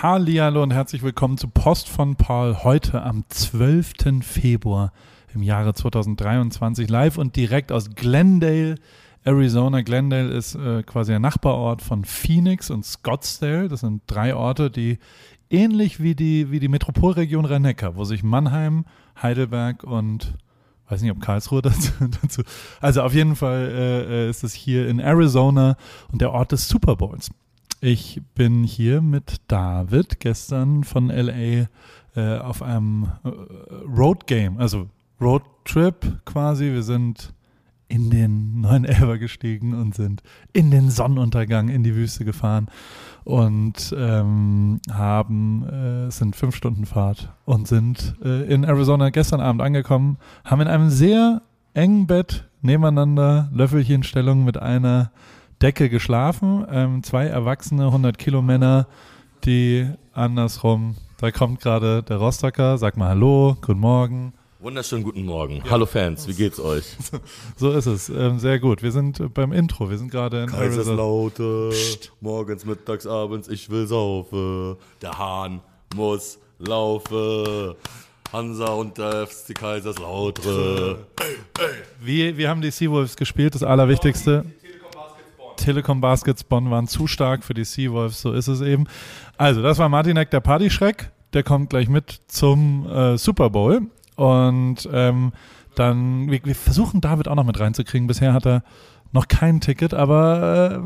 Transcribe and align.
Hallihallo 0.00 0.62
und 0.62 0.72
herzlich 0.72 1.02
willkommen 1.02 1.38
zu 1.38 1.48
Post 1.48 1.88
von 1.88 2.14
Paul 2.14 2.58
heute 2.62 3.02
am 3.02 3.24
12. 3.28 4.24
Februar 4.24 4.92
im 5.34 5.42
Jahre 5.42 5.74
2023 5.74 6.88
live 6.88 7.18
und 7.18 7.34
direkt 7.34 7.72
aus 7.72 7.90
Glendale, 7.96 8.76
Arizona. 9.24 9.80
Glendale 9.80 10.28
ist 10.28 10.54
äh, 10.54 10.84
quasi 10.84 11.10
der 11.10 11.18
Nachbarort 11.18 11.82
von 11.82 12.04
Phoenix 12.04 12.70
und 12.70 12.84
Scottsdale. 12.84 13.66
Das 13.66 13.80
sind 13.80 14.02
drei 14.06 14.36
Orte, 14.36 14.70
die 14.70 15.00
ähnlich 15.50 16.00
wie 16.00 16.14
die, 16.14 16.52
wie 16.52 16.60
die 16.60 16.68
Metropolregion 16.68 17.44
rhein 17.44 17.64
wo 17.94 18.04
sich 18.04 18.22
Mannheim, 18.22 18.84
Heidelberg 19.20 19.82
und 19.82 20.34
weiß 20.88 21.02
nicht, 21.02 21.10
ob 21.10 21.20
Karlsruhe 21.20 21.62
dazu, 21.62 21.90
dazu. 22.22 22.42
Also 22.80 23.02
auf 23.02 23.14
jeden 23.14 23.34
Fall 23.34 23.68
äh, 23.68 24.26
äh 24.26 24.30
ist 24.30 24.44
es 24.44 24.54
hier 24.54 24.86
in 24.86 25.00
Arizona 25.00 25.76
und 26.12 26.20
der 26.20 26.30
Ort 26.30 26.52
des 26.52 26.68
Super 26.68 26.94
Bowls. 26.94 27.32
Ich 27.80 28.20
bin 28.34 28.64
hier 28.64 29.00
mit 29.00 29.36
David 29.46 30.18
gestern 30.18 30.82
von 30.82 31.10
LA 31.10 31.68
äh, 32.16 32.38
auf 32.40 32.60
einem 32.60 33.12
äh, 33.22 33.28
Road 33.96 34.26
Game, 34.26 34.58
also 34.58 34.88
Road 35.20 35.44
Trip 35.64 35.94
quasi. 36.24 36.72
Wir 36.72 36.82
sind 36.82 37.32
in 37.86 38.10
den 38.10 38.62
911 38.62 39.20
gestiegen 39.20 39.74
und 39.74 39.94
sind 39.94 40.24
in 40.52 40.72
den 40.72 40.90
Sonnenuntergang 40.90 41.68
in 41.68 41.84
die 41.84 41.94
Wüste 41.94 42.24
gefahren 42.24 42.66
und 43.22 43.94
ähm, 43.96 44.80
haben, 44.90 45.62
äh, 45.68 46.10
sind 46.10 46.34
fünf 46.34 46.56
Stunden 46.56 46.84
Fahrt 46.84 47.32
und 47.44 47.68
sind 47.68 48.16
äh, 48.24 48.52
in 48.52 48.64
Arizona 48.64 49.10
gestern 49.10 49.40
Abend 49.40 49.62
angekommen, 49.62 50.18
haben 50.44 50.62
in 50.62 50.68
einem 50.68 50.90
sehr 50.90 51.42
engen 51.74 52.08
Bett 52.08 52.48
nebeneinander 52.60 53.48
Löffelchenstellung 53.52 54.44
mit 54.44 54.56
einer 54.56 55.12
Decke 55.62 55.88
geschlafen. 55.88 56.66
Ähm, 56.70 57.02
zwei 57.02 57.26
erwachsene 57.26 57.86
100 57.86 58.18
Kilo 58.18 58.42
Männer, 58.42 58.86
die 59.44 59.88
andersrum, 60.12 60.96
da 61.20 61.30
kommt 61.30 61.60
gerade 61.60 62.02
der 62.02 62.18
Rostocker, 62.18 62.78
sag 62.78 62.96
mal 62.96 63.08
Hallo, 63.08 63.56
guten 63.60 63.80
Morgen. 63.80 64.32
Wunderschönen 64.60 65.04
guten 65.04 65.24
Morgen. 65.24 65.56
Ja. 65.56 65.70
Hallo 65.70 65.86
Fans, 65.86 66.26
wie 66.26 66.34
geht's 66.34 66.58
euch? 66.58 66.84
So 67.56 67.72
ist 67.72 67.86
es. 67.86 68.08
Ähm, 68.08 68.38
sehr 68.40 68.58
gut. 68.58 68.82
Wir 68.82 68.90
sind 68.90 69.32
beim 69.34 69.52
Intro. 69.52 69.88
Wir 69.88 69.98
sind 69.98 70.10
gerade 70.10 70.42
in 70.42 70.48
Kaiserslaute. 70.48 71.70
Morgens, 72.20 72.64
mittags, 72.64 73.06
abends, 73.06 73.48
ich 73.48 73.70
will 73.70 73.86
saufen. 73.86 74.76
Der 75.00 75.16
Hahn 75.16 75.60
muss 75.94 76.38
laufen. 76.58 77.74
Hansa 78.32 78.66
und 78.66 78.98
der 78.98 79.26
FC 79.26 79.54
Kaiserslautern. 79.54 80.98
Wie, 82.00 82.36
wir 82.36 82.48
haben 82.48 82.60
die 82.60 82.70
Seawolves 82.70 83.16
gespielt, 83.16 83.54
das 83.54 83.62
Allerwichtigste. 83.62 84.44
Telekom 85.58 86.00
Baskets 86.00 86.44
Bonn 86.44 86.70
waren 86.70 86.86
zu 86.86 87.06
stark 87.06 87.44
für 87.44 87.54
die 87.54 87.64
Seawolves, 87.64 88.20
so 88.20 88.32
ist 88.32 88.48
es 88.48 88.60
eben. 88.60 88.86
Also, 89.36 89.62
das 89.62 89.78
war 89.78 89.88
Martinek, 89.88 90.30
der 90.30 90.40
Partyschreck. 90.40 91.10
Der 91.34 91.42
kommt 91.42 91.70
gleich 91.70 91.88
mit 91.90 92.22
zum 92.28 92.86
äh, 92.86 93.18
Super 93.18 93.50
Bowl. 93.50 93.82
Und 94.16 94.88
ähm, 94.90 95.32
dann, 95.74 96.30
wir, 96.30 96.40
wir, 96.44 96.54
versuchen 96.54 97.00
David 97.00 97.28
auch 97.28 97.34
noch 97.34 97.44
mit 97.44 97.60
reinzukriegen. 97.60 98.06
Bisher 98.06 98.32
hat 98.32 98.46
er 98.46 98.62
noch 99.12 99.28
kein 99.28 99.60
Ticket, 99.60 99.94
aber 99.94 100.80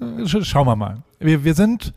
äh, 0.00 0.22
äh, 0.22 0.44
schauen 0.44 0.66
wir 0.66 0.76
mal. 0.76 1.02
Wir, 1.18 1.44
wir 1.44 1.54
sind 1.54 1.92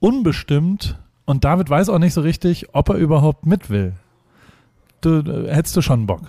unbestimmt 0.00 0.98
und 1.24 1.44
David 1.44 1.70
weiß 1.70 1.88
auch 1.88 1.98
nicht 1.98 2.14
so 2.14 2.20
richtig, 2.20 2.74
ob 2.74 2.88
er 2.88 2.96
überhaupt 2.96 3.46
mit 3.46 3.70
will. 3.70 3.94
Du, 5.00 5.20
äh, 5.20 5.54
hättest 5.54 5.76
du 5.76 5.82
schon 5.82 6.06
Bock? 6.06 6.22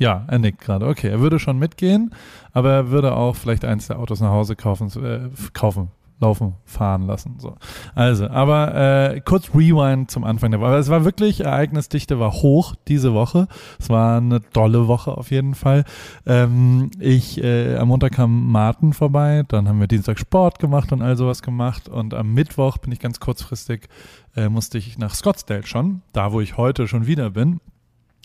Ja, 0.00 0.24
er 0.28 0.38
nickt 0.38 0.62
gerade. 0.62 0.86
Okay, 0.86 1.08
er 1.08 1.20
würde 1.20 1.38
schon 1.38 1.58
mitgehen, 1.58 2.14
aber 2.52 2.70
er 2.72 2.90
würde 2.90 3.14
auch 3.14 3.36
vielleicht 3.36 3.66
eins 3.66 3.86
der 3.86 3.98
Autos 3.98 4.20
nach 4.20 4.30
Hause 4.30 4.56
kaufen, 4.56 4.88
äh, 5.04 5.28
kaufen, 5.52 5.90
laufen, 6.20 6.54
fahren 6.64 7.02
lassen. 7.02 7.34
So. 7.38 7.56
Also, 7.94 8.26
aber 8.30 8.74
äh, 9.12 9.20
kurz 9.20 9.50
Rewind 9.54 10.10
zum 10.10 10.24
Anfang 10.24 10.52
der 10.52 10.60
Woche. 10.60 10.76
Es 10.76 10.88
war 10.88 11.04
wirklich, 11.04 11.40
Ereignisdichte 11.40 12.18
war 12.18 12.32
hoch 12.32 12.74
diese 12.88 13.12
Woche. 13.12 13.46
Es 13.78 13.90
war 13.90 14.16
eine 14.16 14.40
tolle 14.40 14.88
Woche 14.88 15.18
auf 15.18 15.30
jeden 15.30 15.54
Fall. 15.54 15.84
Ähm, 16.24 16.90
ich, 16.98 17.44
äh, 17.44 17.76
am 17.76 17.88
Montag 17.88 18.12
kam 18.12 18.50
Martin 18.50 18.94
vorbei, 18.94 19.42
dann 19.48 19.68
haben 19.68 19.80
wir 19.80 19.86
Dienstag 19.86 20.18
Sport 20.18 20.60
gemacht 20.60 20.92
und 20.92 21.02
all 21.02 21.18
sowas 21.18 21.42
gemacht 21.42 21.90
und 21.90 22.14
am 22.14 22.32
Mittwoch 22.32 22.78
bin 22.78 22.90
ich 22.90 23.00
ganz 23.00 23.20
kurzfristig, 23.20 23.90
äh, 24.34 24.48
musste 24.48 24.78
ich 24.78 24.96
nach 24.96 25.14
Scottsdale 25.14 25.66
schon, 25.66 26.00
da 26.14 26.32
wo 26.32 26.40
ich 26.40 26.56
heute 26.56 26.88
schon 26.88 27.06
wieder 27.06 27.28
bin 27.28 27.60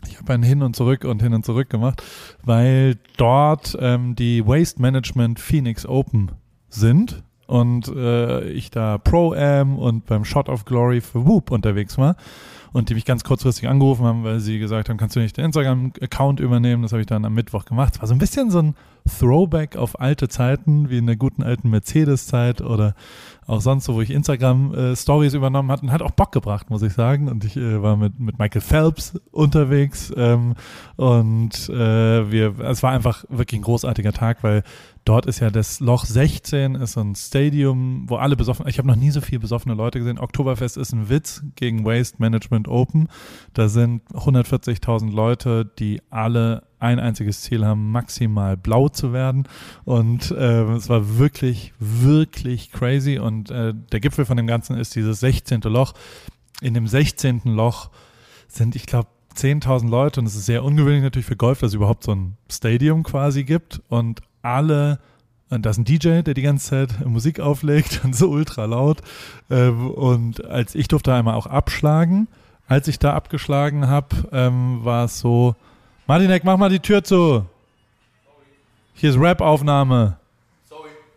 ich 0.08 0.18
habe 0.18 0.34
ein 0.34 0.44
Hin 0.44 0.62
und 0.62 0.76
Zurück 0.76 1.04
und 1.04 1.22
Hin 1.22 1.34
und 1.34 1.46
Zurück 1.46 1.70
gemacht, 1.70 2.04
weil 2.44 2.98
dort 3.18 3.78
ähm, 3.80 4.16
die 4.16 4.46
Waste 4.46 4.82
Management 4.82 5.40
Phoenix 5.40 5.86
Open 5.86 6.32
sind 6.70 7.24
und 7.48 7.88
äh, 7.88 8.50
ich 8.50 8.72
da 8.72 8.98
Pro-Am 8.98 9.78
und 9.78 10.06
beim 10.06 10.26
Shot 10.26 10.50
of 10.50 10.66
Glory 10.66 11.02
für 11.02 11.26
Whoop 11.26 11.52
unterwegs 11.52 11.98
war 11.98 12.16
und 12.74 12.90
die 12.90 12.96
mich 12.96 13.06
ganz 13.06 13.24
kurzfristig 13.24 13.70
angerufen 13.70 14.06
haben, 14.06 14.24
weil 14.24 14.40
sie 14.40 14.60
gesagt 14.60 14.90
haben, 14.90 14.98
kannst 14.98 15.16
du 15.16 15.22
nicht 15.22 15.38
den 15.38 15.46
Instagram-Account 15.46 16.40
übernehmen? 16.40 16.82
Das 16.82 16.92
habe 16.92 17.02
ich 17.02 17.08
dann 17.08 17.24
am 17.24 17.34
Mittwoch 17.34 17.66
gemacht. 17.66 17.96
Es 17.96 18.02
war 18.02 18.08
so 18.08 18.14
ein 18.14 18.20
bisschen 18.20 18.52
so 18.52 18.60
ein 18.60 18.76
Throwback 19.08 19.76
auf 19.76 20.00
alte 20.00 20.28
Zeiten, 20.28 20.90
wie 20.90 20.98
in 20.98 21.06
der 21.06 21.16
guten 21.16 21.44
alten 21.44 21.70
Mercedes-Zeit 21.70 22.62
oder 22.62 22.96
auch 23.48 23.62
sonst 23.62 23.86
so, 23.86 23.94
wo 23.94 24.02
ich 24.02 24.10
Instagram-Stories 24.10 25.34
äh, 25.34 25.38
übernommen 25.38 25.72
hatte 25.72 25.84
und 25.84 25.92
hat 25.92 26.02
auch 26.02 26.12
Bock 26.12 26.32
gebracht, 26.32 26.70
muss 26.70 26.82
ich 26.82 26.94
sagen. 26.94 27.28
Und 27.28 27.46
ich 27.46 27.56
äh, 27.56 27.82
war 27.82 27.96
mit, 27.98 28.20
mit 28.20 28.40
Michael 28.40 28.62
Phelps 28.62 29.20
unterwegs 29.32 30.12
ähm, 30.16 30.56
und 30.96 31.70
äh, 31.70 32.32
wir, 32.32 32.60
es 32.60 32.82
war 32.82 32.92
einfach 32.92 33.26
wirklich 33.30 33.60
ein 33.60 33.64
großartiger 33.64 34.14
Tag, 34.14 34.44
weil 34.44 34.64
Dort 35.06 35.28
ist 35.28 35.40
ja 35.40 35.52
das 35.52 35.80
Loch 35.82 36.04
16, 36.04 36.74
ist 36.74 36.94
so 36.94 37.02
ein 37.02 37.14
Stadium, 37.14 38.10
wo 38.10 38.16
alle 38.16 38.36
besoffen, 38.36 38.68
ich 38.68 38.80
habe 38.80 38.88
noch 38.88 38.96
nie 38.96 39.12
so 39.12 39.22
viele 39.22 39.40
besoffene 39.40 39.76
Leute 39.76 40.00
gesehen. 40.00 40.18
Oktoberfest 40.18 40.78
ist 40.78 40.94
ein 40.94 41.10
Witz 41.10 41.44
gegen 41.56 41.86
Waste 41.86 42.18
Management 42.18 42.68
Open. 42.68 43.08
Da 43.54 43.70
sind 43.70 44.02
140.000 44.14 45.12
Leute, 45.12 45.72
die 45.78 46.02
alle 46.10 46.64
ein 46.86 47.00
einziges 47.00 47.42
Ziel 47.42 47.66
haben, 47.66 47.92
maximal 47.92 48.56
blau 48.56 48.90
zu 48.90 49.12
werden. 49.12 49.48
Und 49.84 50.32
äh, 50.32 50.64
es 50.74 50.88
war 50.90 51.18
wirklich, 51.18 51.74
wirklich 51.80 52.72
crazy. 52.72 53.20
Und 53.20 53.52
äh, 53.52 53.74
der 53.92 54.00
Gipfel 54.00 54.26
von 54.26 54.38
dem 54.38 54.48
Ganzen 54.48 54.78
ist 54.78 54.96
dieses 54.96 55.20
16. 55.20 55.62
Loch. 55.62 55.94
In 56.62 56.74
dem 56.74 56.88
16. 56.88 57.42
Loch 57.46 57.90
sind, 58.48 58.76
ich 58.76 58.86
glaube, 58.86 59.10
10.000 59.36 59.90
Leute 59.90 60.22
und 60.22 60.28
es 60.28 60.36
ist 60.36 60.46
sehr 60.46 60.64
ungewöhnlich 60.64 61.04
natürlich 61.04 61.26
für 61.26 61.36
Golf, 61.36 61.60
dass 61.60 61.70
es 61.70 61.74
überhaupt 61.74 62.04
so 62.04 62.14
ein 62.14 62.38
Stadium 62.50 63.04
quasi 63.04 63.44
gibt 63.44 63.82
und 63.90 64.22
alle, 64.42 65.00
und 65.50 65.66
da 65.66 65.72
ist 65.72 65.78
ein 65.78 65.84
DJ, 65.84 66.22
der 66.22 66.34
die 66.34 66.42
ganze 66.42 66.70
Zeit 66.70 67.06
Musik 67.06 67.40
auflegt 67.40 68.02
und 68.06 68.16
so 68.16 68.30
ultra 68.30 68.66
laut. 68.66 69.02
Ähm, 69.50 69.90
und 69.92 70.46
als 70.46 70.74
ich 70.76 70.88
durfte 70.88 71.14
einmal 71.14 71.36
auch 71.36 71.48
abschlagen, 71.48 72.28
als 72.68 72.88
ich 72.88 72.98
da 72.98 73.14
abgeschlagen 73.14 73.88
habe, 73.88 74.16
ähm, 74.32 74.84
war 74.84 75.06
es 75.06 75.20
so, 75.20 75.56
Martinek, 76.08 76.44
mach 76.44 76.58
mal 76.58 76.70
die 76.70 76.80
Tür 76.80 77.04
zu. 77.04 77.46
Hier 78.94 79.10
ist 79.10 79.20
Rap-Aufnahme. 79.20 80.18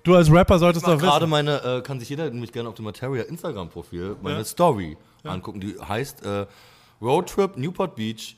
Du 0.03 0.15
als 0.15 0.33
Rapper 0.33 0.59
solltest 0.59 0.87
doch 0.87 0.95
wissen. 0.95 1.07
Gerade 1.07 1.27
meine, 1.27 1.63
äh, 1.63 1.83
kann 1.83 2.01
sich 2.01 2.09
jeder 2.09 2.31
nämlich 2.31 2.53
gerne 2.53 2.69
auf 2.69 2.75
dem 2.75 2.87
Materia 2.87 3.25
Instagram-Profil 3.25 4.17
meine 4.23 4.39
ja. 4.39 4.45
Story 4.45 4.97
ja. 5.23 5.33
angucken. 5.33 5.61
Die 5.61 5.77
heißt 5.79 6.25
äh, 6.25 6.47
Roadtrip 7.03 7.59
Newport 7.59 7.95
Beach, 7.95 8.37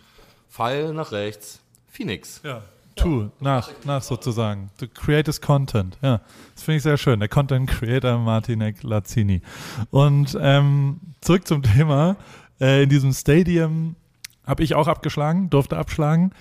Pfeil 0.49 0.93
nach 0.93 1.12
rechts, 1.12 1.60
Phoenix. 1.89 2.41
Ja 2.43 2.62
to, 3.00 3.31
nach, 3.41 3.71
nach 3.84 4.03
sozusagen. 4.03 4.71
Du 4.78 4.87
createst 4.89 5.43
Content. 5.43 5.97
Ja, 6.03 6.21
das 6.55 6.65
finde 6.65 6.77
ich 6.78 6.83
sehr 6.83 6.97
schön. 6.97 7.21
Der 7.21 7.28
Content 7.28 7.69
Creator 7.69 8.19
Martinek 8.19 8.83
Lazzini. 8.83 9.43
Und 9.91 10.37
ähm, 10.41 11.00
zurück 11.21 11.47
zum 11.47 11.62
Thema. 11.62 12.16
Äh, 12.60 12.83
in 12.83 12.89
diesem 12.91 13.12
Stadium 13.12 13.97
habe 14.45 14.62
ich 14.62 14.75
auch 14.75 14.89
abgeschlagen, 14.89 15.51
durfte 15.51 15.77
abschlagen, 15.77 16.33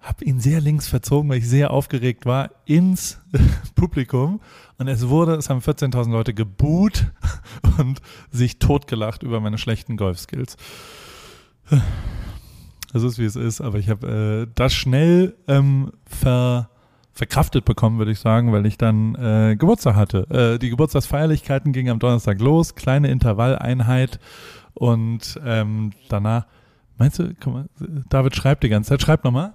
habe 0.00 0.24
ihn 0.24 0.40
sehr 0.40 0.60
links 0.60 0.88
verzogen, 0.88 1.30
weil 1.30 1.38
ich 1.38 1.48
sehr 1.48 1.70
aufgeregt 1.70 2.26
war, 2.26 2.50
ins 2.64 3.20
Publikum. 3.74 4.40
Und 4.78 4.88
es 4.88 5.08
wurde, 5.08 5.34
es 5.34 5.48
haben 5.48 5.60
14.000 5.60 6.10
Leute 6.10 6.34
geboot 6.34 7.06
und 7.78 8.00
sich 8.30 8.58
totgelacht 8.58 9.22
über 9.22 9.40
meine 9.40 9.58
schlechten 9.58 9.96
Golfskills. 9.96 10.56
Es 12.92 13.02
ist, 13.02 13.18
wie 13.18 13.24
es 13.24 13.36
ist, 13.36 13.60
aber 13.60 13.78
ich 13.78 13.88
habe 13.88 14.46
äh, 14.48 14.52
das 14.54 14.74
schnell 14.74 15.36
ähm, 15.48 15.92
ver, 16.04 16.68
verkraftet 17.12 17.64
bekommen, 17.64 17.98
würde 17.98 18.10
ich 18.10 18.18
sagen, 18.18 18.52
weil 18.52 18.66
ich 18.66 18.76
dann 18.76 19.14
äh, 19.14 19.56
Geburtstag 19.56 19.94
hatte. 19.96 20.26
Äh, 20.30 20.58
die 20.58 20.70
Geburtstagsfeierlichkeiten 20.70 21.72
gingen 21.72 21.90
am 21.90 21.98
Donnerstag 21.98 22.40
los, 22.40 22.74
kleine 22.74 23.08
Intervalleinheit 23.08 24.18
und 24.74 25.40
ähm, 25.44 25.92
danach, 26.08 26.46
meinst 26.98 27.18
du, 27.18 27.34
komm 27.40 27.52
mal, 27.52 27.68
David 28.08 28.36
schreibt 28.36 28.62
die 28.62 28.68
ganze 28.68 28.90
Zeit, 28.90 29.02
schreib 29.02 29.24
nochmal. 29.24 29.54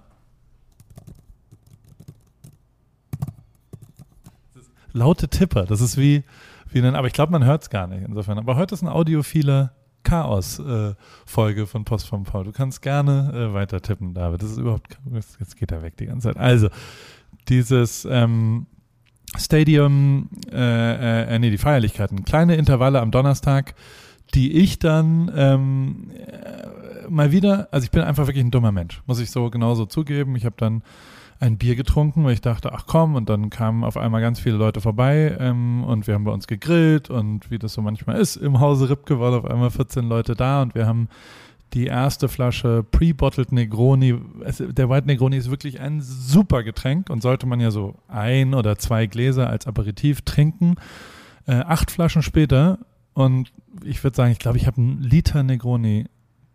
Laute 4.93 5.27
Tipper, 5.27 5.65
das 5.65 5.81
ist 5.81 5.97
wie, 5.97 6.23
wie 6.71 6.79
ein, 6.79 6.95
aber 6.95 7.07
ich 7.07 7.13
glaube, 7.13 7.31
man 7.31 7.45
hört 7.45 7.63
es 7.63 7.69
gar 7.69 7.87
nicht 7.87 8.03
insofern. 8.07 8.37
Aber 8.37 8.55
heute 8.55 8.73
ist 8.73 8.81
ein 8.81 8.87
audiophiler 8.87 9.73
Chaos-Folge 10.03 11.61
äh, 11.61 11.65
von 11.65 11.85
Post 11.85 12.07
von 12.07 12.23
Paul. 12.23 12.45
Du 12.45 12.51
kannst 12.51 12.81
gerne 12.81 13.31
äh, 13.33 13.53
weiter 13.53 13.81
tippen, 13.81 14.13
David. 14.13 14.41
Das 14.41 14.51
ist 14.51 14.57
überhaupt, 14.57 14.97
jetzt 15.39 15.57
geht 15.57 15.71
er 15.71 15.83
weg 15.83 15.97
die 15.97 16.07
ganze 16.07 16.29
Zeit. 16.29 16.37
Also, 16.37 16.69
dieses, 17.47 18.05
ähm, 18.09 18.67
Stadium, 19.35 20.29
äh, 20.51 21.35
äh, 21.35 21.39
nee, 21.39 21.49
die 21.49 21.57
Feierlichkeiten, 21.57 22.23
kleine 22.23 22.55
Intervalle 22.55 23.01
am 23.01 23.11
Donnerstag, 23.11 23.75
die 24.33 24.53
ich 24.53 24.79
dann 24.79 25.31
ähm, 25.35 26.11
äh, 26.15 27.09
mal 27.09 27.31
wieder, 27.31 27.67
also 27.71 27.85
ich 27.85 27.91
bin 27.91 28.01
einfach 28.01 28.27
wirklich 28.27 28.43
ein 28.43 28.51
dummer 28.51 28.71
Mensch, 28.71 29.01
muss 29.05 29.19
ich 29.19 29.31
so 29.31 29.49
genauso 29.49 29.85
zugeben. 29.85 30.35
Ich 30.35 30.45
habe 30.45 30.55
dann 30.57 30.83
ein 31.39 31.57
Bier 31.57 31.75
getrunken, 31.75 32.23
weil 32.23 32.33
ich 32.33 32.41
dachte, 32.41 32.73
ach 32.73 32.85
komm, 32.87 33.15
und 33.15 33.29
dann 33.29 33.49
kamen 33.49 33.83
auf 33.83 33.95
einmal 33.95 34.21
ganz 34.21 34.39
viele 34.39 34.57
Leute 34.57 34.81
vorbei 34.81 35.35
ähm, 35.39 35.83
und 35.83 36.07
wir 36.07 36.15
haben 36.15 36.23
bei 36.23 36.31
uns 36.31 36.47
gegrillt 36.47 37.09
und 37.09 37.51
wie 37.51 37.59
das 37.59 37.73
so 37.73 37.81
manchmal 37.81 38.19
ist, 38.19 38.37
im 38.37 38.59
Hause 38.59 38.89
Ripke 38.89 39.19
waren 39.19 39.35
auf 39.35 39.45
einmal 39.45 39.69
14 39.69 40.07
Leute 40.07 40.35
da 40.35 40.61
und 40.61 40.73
wir 40.73 40.87
haben 40.87 41.09
die 41.73 41.85
erste 41.85 42.29
Flasche 42.29 42.83
Pre-Bottled 42.91 43.51
Negroni. 43.51 44.15
Es, 44.45 44.63
der 44.65 44.89
White 44.89 45.05
Negroni 45.05 45.37
ist 45.37 45.51
wirklich 45.51 45.79
ein 45.81 46.01
super 46.01 46.63
Getränk 46.63 47.09
und 47.09 47.21
sollte 47.21 47.45
man 47.45 47.59
ja 47.59 47.71
so 47.71 47.95
ein 48.07 48.53
oder 48.53 48.77
zwei 48.77 49.05
Gläser 49.05 49.49
als 49.49 49.67
Aperitif 49.67 50.21
trinken. 50.21 50.75
Äh, 51.45 51.55
acht 51.55 51.91
Flaschen 51.91 52.21
später 52.21 52.79
und 53.13 53.51
ich 53.83 54.03
würde 54.03 54.15
sagen, 54.15 54.31
ich 54.31 54.39
glaube, 54.39 54.57
ich 54.57 54.67
habe 54.67 54.77
einen 54.77 55.01
Liter 55.01 55.43
Negroni 55.43 56.05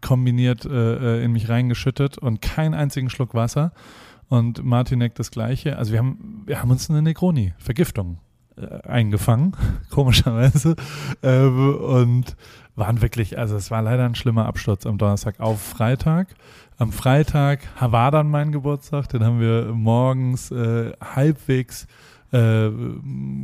kombiniert 0.00 0.66
äh, 0.66 1.20
äh, 1.20 1.24
in 1.24 1.32
mich 1.32 1.48
reingeschüttet 1.48 2.18
und 2.18 2.42
keinen 2.42 2.74
einzigen 2.74 3.08
Schluck 3.08 3.34
Wasser. 3.34 3.72
Und 4.28 4.64
Martinek 4.64 5.14
das 5.14 5.30
gleiche. 5.30 5.76
Also 5.76 5.92
wir 5.92 5.98
haben, 5.98 6.42
wir 6.46 6.60
haben 6.60 6.70
uns 6.70 6.88
eine 6.88 7.02
Negroni-Vergiftung 7.02 8.18
äh, 8.56 8.80
eingefangen, 8.88 9.54
komischerweise. 9.90 10.74
Ähm, 11.22 11.76
und 11.76 12.36
waren 12.74 13.02
wirklich, 13.02 13.38
also 13.38 13.56
es 13.56 13.70
war 13.70 13.82
leider 13.82 14.06
ein 14.06 14.14
schlimmer 14.14 14.46
Absturz 14.46 14.86
am 14.86 14.96
Donnerstag 14.96 15.38
auf 15.40 15.60
Freitag. 15.60 16.34
Am 16.78 16.92
Freitag 16.92 17.60
war 17.78 18.10
dann 18.10 18.30
mein 18.30 18.52
Geburtstag, 18.52 19.08
den 19.10 19.22
haben 19.22 19.40
wir 19.40 19.72
morgens 19.74 20.50
äh, 20.50 20.92
halbwegs 21.02 21.86
äh, 22.32 22.70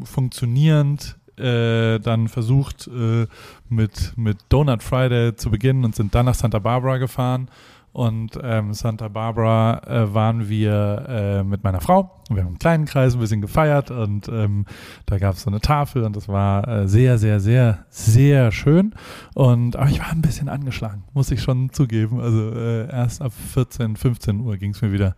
funktionierend 0.05 1.18
äh, 1.39 1.99
dann 1.99 2.29
versucht 2.29 2.89
äh, 2.89 3.27
mit, 3.69 4.13
mit 4.17 4.39
Donut 4.49 4.83
Friday 4.83 5.37
zu 5.37 5.51
beginnen 5.51 5.85
und 5.85 5.95
sind 5.95 6.15
dann 6.15 6.27
nach 6.27 6.35
Santa 6.35 6.59
Barbara 6.59 6.99
gefahren 6.99 7.49
und 7.93 8.39
ähm, 8.43 8.75
Santa 8.75 9.09
Barbara 9.09 9.83
äh, 9.87 10.15
waren 10.15 10.49
wir 10.49 11.05
äh, 11.09 11.43
mit 11.43 11.65
meiner 11.65 11.81
Frau. 11.81 12.23
Wir 12.29 12.43
haben 12.43 12.49
einen 12.49 12.59
kleinen 12.59 12.85
Kreis 12.85 13.15
ein 13.15 13.21
bisschen 13.21 13.41
gefeiert 13.41 13.91
und 13.91 14.29
ähm, 14.29 14.67
da 15.07 15.19
gab 15.19 15.35
es 15.35 15.43
so 15.43 15.51
eine 15.51 15.61
Tafel 15.61 16.05
und 16.05 16.15
das 16.15 16.29
war 16.29 16.69
äh, 16.69 16.89
sehr, 16.89 17.19
sehr, 17.19 17.41
sehr, 17.41 17.87
sehr 17.89 18.53
schön. 18.53 18.95
Und 19.35 19.77
aber 19.77 19.89
ich 19.89 20.01
war 20.01 20.11
ein 20.11 20.23
bisschen 20.23 20.49
angeschlagen, 20.49 21.05
muss 21.13 21.31
ich 21.31 21.43
schon 21.43 21.73
zugeben. 21.73 22.21
Also 22.21 22.51
äh, 22.51 22.89
erst 22.89 23.23
ab 23.23 23.33
14, 23.53 23.97
15 23.97 24.41
Uhr 24.41 24.57
ging 24.59 24.73
es 24.73 24.83
mir 24.83 24.93
wieder 24.93 25.17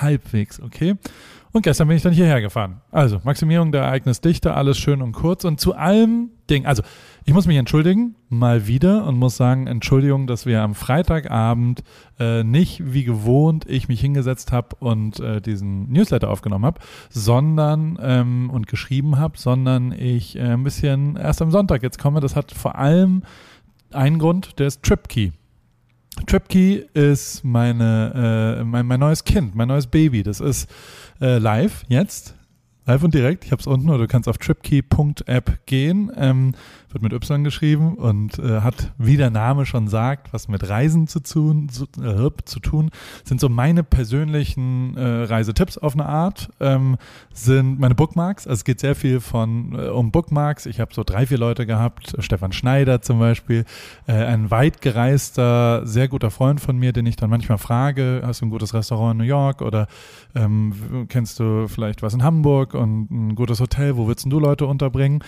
halbwegs 0.00 0.60
okay. 0.60 0.96
Und 1.56 1.62
gestern 1.62 1.88
bin 1.88 1.96
ich 1.96 2.02
dann 2.02 2.12
hierher 2.12 2.42
gefahren. 2.42 2.82
Also 2.90 3.18
Maximierung 3.24 3.72
der 3.72 3.84
Ereignisdichte, 3.84 4.52
alles 4.52 4.76
schön 4.76 5.00
und 5.00 5.12
kurz. 5.12 5.42
Und 5.46 5.58
zu 5.58 5.74
allem 5.74 6.28
Ding, 6.50 6.66
also 6.66 6.82
ich 7.24 7.32
muss 7.32 7.46
mich 7.46 7.56
entschuldigen, 7.56 8.14
mal 8.28 8.66
wieder 8.66 9.06
und 9.06 9.16
muss 9.16 9.38
sagen, 9.38 9.66
Entschuldigung, 9.66 10.26
dass 10.26 10.44
wir 10.44 10.60
am 10.60 10.74
Freitagabend 10.74 11.82
äh, 12.20 12.44
nicht 12.44 12.92
wie 12.92 13.04
gewohnt 13.04 13.64
ich 13.66 13.88
mich 13.88 14.02
hingesetzt 14.02 14.52
habe 14.52 14.76
und 14.80 15.18
äh, 15.20 15.40
diesen 15.40 15.90
Newsletter 15.90 16.28
aufgenommen 16.28 16.66
habe, 16.66 16.82
sondern 17.08 17.98
ähm, 18.02 18.50
und 18.50 18.66
geschrieben 18.66 19.18
habe, 19.18 19.38
sondern 19.38 19.92
ich 19.92 20.36
äh, 20.36 20.42
ein 20.42 20.62
bisschen 20.62 21.16
erst 21.16 21.40
am 21.40 21.50
Sonntag 21.50 21.82
jetzt 21.82 21.98
komme. 21.98 22.20
Das 22.20 22.36
hat 22.36 22.52
vor 22.52 22.76
allem 22.76 23.22
einen 23.94 24.18
Grund, 24.18 24.58
der 24.58 24.66
ist 24.66 24.82
TripKey. 24.82 25.32
TripKey 26.26 26.86
ist 26.94 27.44
meine, 27.44 28.58
äh, 28.60 28.64
mein, 28.64 28.86
mein 28.86 29.00
neues 29.00 29.24
Kind, 29.24 29.54
mein 29.54 29.68
neues 29.68 29.86
Baby. 29.86 30.22
Das 30.22 30.40
ist 30.40 30.70
äh, 31.20 31.38
live 31.38 31.84
jetzt. 31.88 32.34
Live 32.86 33.02
und 33.02 33.12
direkt. 33.14 33.44
Ich 33.44 33.50
habe 33.50 33.60
es 33.60 33.66
unten 33.66 33.90
oder 33.90 33.98
du 33.98 34.06
kannst 34.06 34.28
auf 34.28 34.38
tripkey.app 34.38 35.66
gehen. 35.66 36.12
Ähm, 36.16 36.54
wird 36.96 37.02
mit 37.02 37.12
Y 37.12 37.44
geschrieben 37.44 37.94
und 37.94 38.38
äh, 38.38 38.60
hat, 38.60 38.92
wie 38.96 39.16
der 39.16 39.30
Name 39.30 39.66
schon 39.66 39.88
sagt, 39.88 40.32
was 40.32 40.48
mit 40.48 40.66
Reisen 40.68 41.06
zu 41.06 41.20
tun, 41.20 41.68
zu, 41.68 41.84
äh, 42.02 42.30
zu 42.44 42.60
tun. 42.60 42.90
Sind 43.24 43.40
so 43.40 43.48
meine 43.48 43.82
persönlichen 43.82 44.96
äh, 44.96 45.24
Reisetipps 45.24 45.76
auf 45.76 45.94
eine 45.94 46.06
Art. 46.06 46.48
Ähm, 46.58 46.96
sind 47.34 47.78
meine 47.78 47.94
Bookmarks. 47.94 48.46
Also 48.46 48.60
es 48.60 48.64
geht 48.64 48.80
sehr 48.80 48.94
viel 48.94 49.20
von 49.20 49.74
äh, 49.78 49.88
um 49.88 50.10
Bookmarks. 50.10 50.64
Ich 50.66 50.80
habe 50.80 50.94
so 50.94 51.04
drei, 51.04 51.26
vier 51.26 51.38
Leute 51.38 51.66
gehabt. 51.66 52.14
Stefan 52.18 52.52
Schneider 52.52 53.02
zum 53.02 53.18
Beispiel. 53.18 53.64
Äh, 54.06 54.12
ein 54.12 54.50
weit 54.50 54.80
gereister, 54.80 55.86
sehr 55.86 56.08
guter 56.08 56.30
Freund 56.30 56.60
von 56.60 56.78
mir, 56.78 56.92
den 56.92 57.04
ich 57.04 57.16
dann 57.16 57.28
manchmal 57.28 57.58
frage, 57.58 58.22
hast 58.24 58.40
du 58.40 58.46
ein 58.46 58.50
gutes 58.50 58.72
Restaurant 58.72 59.12
in 59.12 59.18
New 59.18 59.24
York 59.24 59.60
oder 59.60 59.86
ähm, 60.34 61.06
kennst 61.08 61.40
du 61.40 61.68
vielleicht 61.68 62.02
was 62.02 62.14
in 62.14 62.22
Hamburg 62.22 62.72
und 62.74 63.10
ein 63.10 63.34
gutes 63.34 63.60
Hotel, 63.60 63.96
wo 63.96 64.06
würdest 64.06 64.26
du 64.30 64.40
Leute 64.40 64.66
unterbringen? 64.66 65.22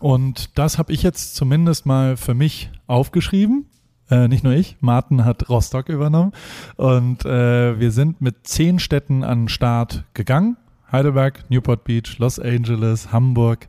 Und 0.00 0.58
das 0.58 0.78
habe 0.78 0.92
ich 0.92 1.02
jetzt 1.02 1.36
zumindest 1.36 1.86
mal 1.86 2.16
für 2.16 2.34
mich 2.34 2.70
aufgeschrieben. 2.86 3.66
Äh, 4.10 4.28
nicht 4.28 4.44
nur 4.44 4.52
ich, 4.52 4.76
Martin 4.80 5.24
hat 5.24 5.48
Rostock 5.48 5.88
übernommen. 5.88 6.32
Und 6.76 7.24
äh, 7.24 7.78
wir 7.78 7.90
sind 7.92 8.20
mit 8.20 8.46
zehn 8.46 8.78
Städten 8.78 9.24
an 9.24 9.42
den 9.42 9.48
Start 9.48 10.04
gegangen. 10.14 10.56
Heidelberg, 10.90 11.48
Newport 11.48 11.84
Beach, 11.84 12.18
Los 12.18 12.38
Angeles, 12.38 13.12
Hamburg, 13.12 13.68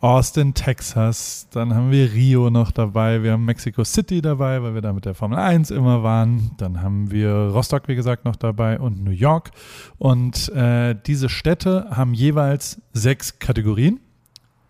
Austin, 0.00 0.54
Texas. 0.54 1.48
Dann 1.50 1.74
haben 1.74 1.90
wir 1.90 2.12
Rio 2.12 2.48
noch 2.48 2.70
dabei. 2.70 3.22
Wir 3.22 3.32
haben 3.32 3.44
Mexico 3.44 3.84
City 3.84 4.22
dabei, 4.22 4.62
weil 4.62 4.74
wir 4.74 4.80
da 4.80 4.92
mit 4.92 5.04
der 5.04 5.14
Formel 5.14 5.38
1 5.38 5.70
immer 5.70 6.02
waren. 6.02 6.52
Dann 6.56 6.80
haben 6.80 7.10
wir 7.10 7.30
Rostock, 7.30 7.88
wie 7.88 7.94
gesagt, 7.94 8.24
noch 8.24 8.36
dabei 8.36 8.78
und 8.78 9.02
New 9.04 9.10
York. 9.10 9.50
Und 9.98 10.48
äh, 10.50 10.94
diese 11.06 11.28
Städte 11.28 11.88
haben 11.90 12.14
jeweils 12.14 12.80
sechs 12.92 13.38
Kategorien. 13.38 14.00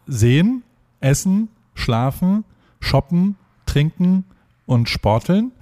Sehen, 0.06 0.62
Essen, 1.04 1.48
Schlafen, 1.74 2.44
Shoppen, 2.80 3.36
Trinken 3.66 4.24
und 4.66 4.88
Sporteln. 4.88 5.52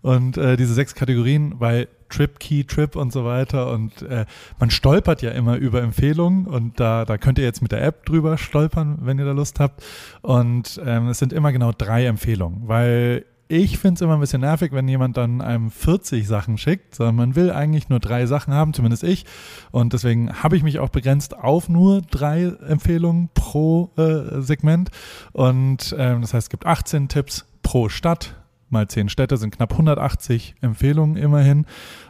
Und 0.00 0.36
äh, 0.36 0.56
diese 0.56 0.74
sechs 0.74 0.94
Kategorien, 0.94 1.54
weil 1.58 1.88
Trip, 2.08 2.38
Key, 2.38 2.64
Trip 2.64 2.94
und 2.94 3.12
so 3.12 3.24
weiter. 3.24 3.72
Und 3.72 4.02
äh, 4.02 4.26
man 4.58 4.70
stolpert 4.70 5.22
ja 5.22 5.30
immer 5.30 5.56
über 5.56 5.82
Empfehlungen 5.82 6.46
und 6.46 6.78
da, 6.78 7.04
da 7.04 7.18
könnt 7.18 7.38
ihr 7.38 7.44
jetzt 7.44 7.62
mit 7.62 7.72
der 7.72 7.82
App 7.82 8.04
drüber 8.06 8.38
stolpern, 8.38 8.98
wenn 9.02 9.18
ihr 9.18 9.24
da 9.24 9.32
Lust 9.32 9.58
habt. 9.58 9.82
Und 10.20 10.80
ähm, 10.84 11.08
es 11.08 11.18
sind 11.18 11.32
immer 11.32 11.52
genau 11.52 11.72
drei 11.72 12.06
Empfehlungen, 12.06 12.68
weil 12.68 13.24
ich 13.52 13.76
finde 13.76 13.96
es 13.96 14.00
immer 14.00 14.14
ein 14.14 14.20
bisschen 14.20 14.40
nervig, 14.40 14.72
wenn 14.72 14.88
jemand 14.88 15.18
dann 15.18 15.42
einem 15.42 15.70
40 15.70 16.26
Sachen 16.26 16.56
schickt, 16.56 16.94
sondern 16.94 17.16
man 17.16 17.36
will 17.36 17.50
eigentlich 17.50 17.90
nur 17.90 18.00
drei 18.00 18.24
Sachen 18.24 18.54
haben, 18.54 18.72
zumindest 18.72 19.04
ich. 19.04 19.26
Und 19.70 19.92
deswegen 19.92 20.42
habe 20.42 20.56
ich 20.56 20.62
mich 20.62 20.78
auch 20.78 20.88
begrenzt 20.88 21.36
auf 21.36 21.68
nur 21.68 22.00
drei 22.00 22.44
Empfehlungen 22.66 23.28
pro 23.34 23.90
äh, 23.98 24.40
Segment. 24.40 24.90
Und 25.32 25.94
ähm, 25.98 26.22
das 26.22 26.32
heißt, 26.32 26.46
es 26.46 26.50
gibt 26.50 26.64
18 26.64 27.08
Tipps 27.08 27.44
pro 27.62 27.90
Stadt. 27.90 28.36
Mal 28.70 28.88
10 28.88 29.10
Städte 29.10 29.36
sind 29.36 29.54
knapp 29.54 29.72
180 29.72 30.54
Empfehlungen 30.62 31.18
immerhin 31.18 31.66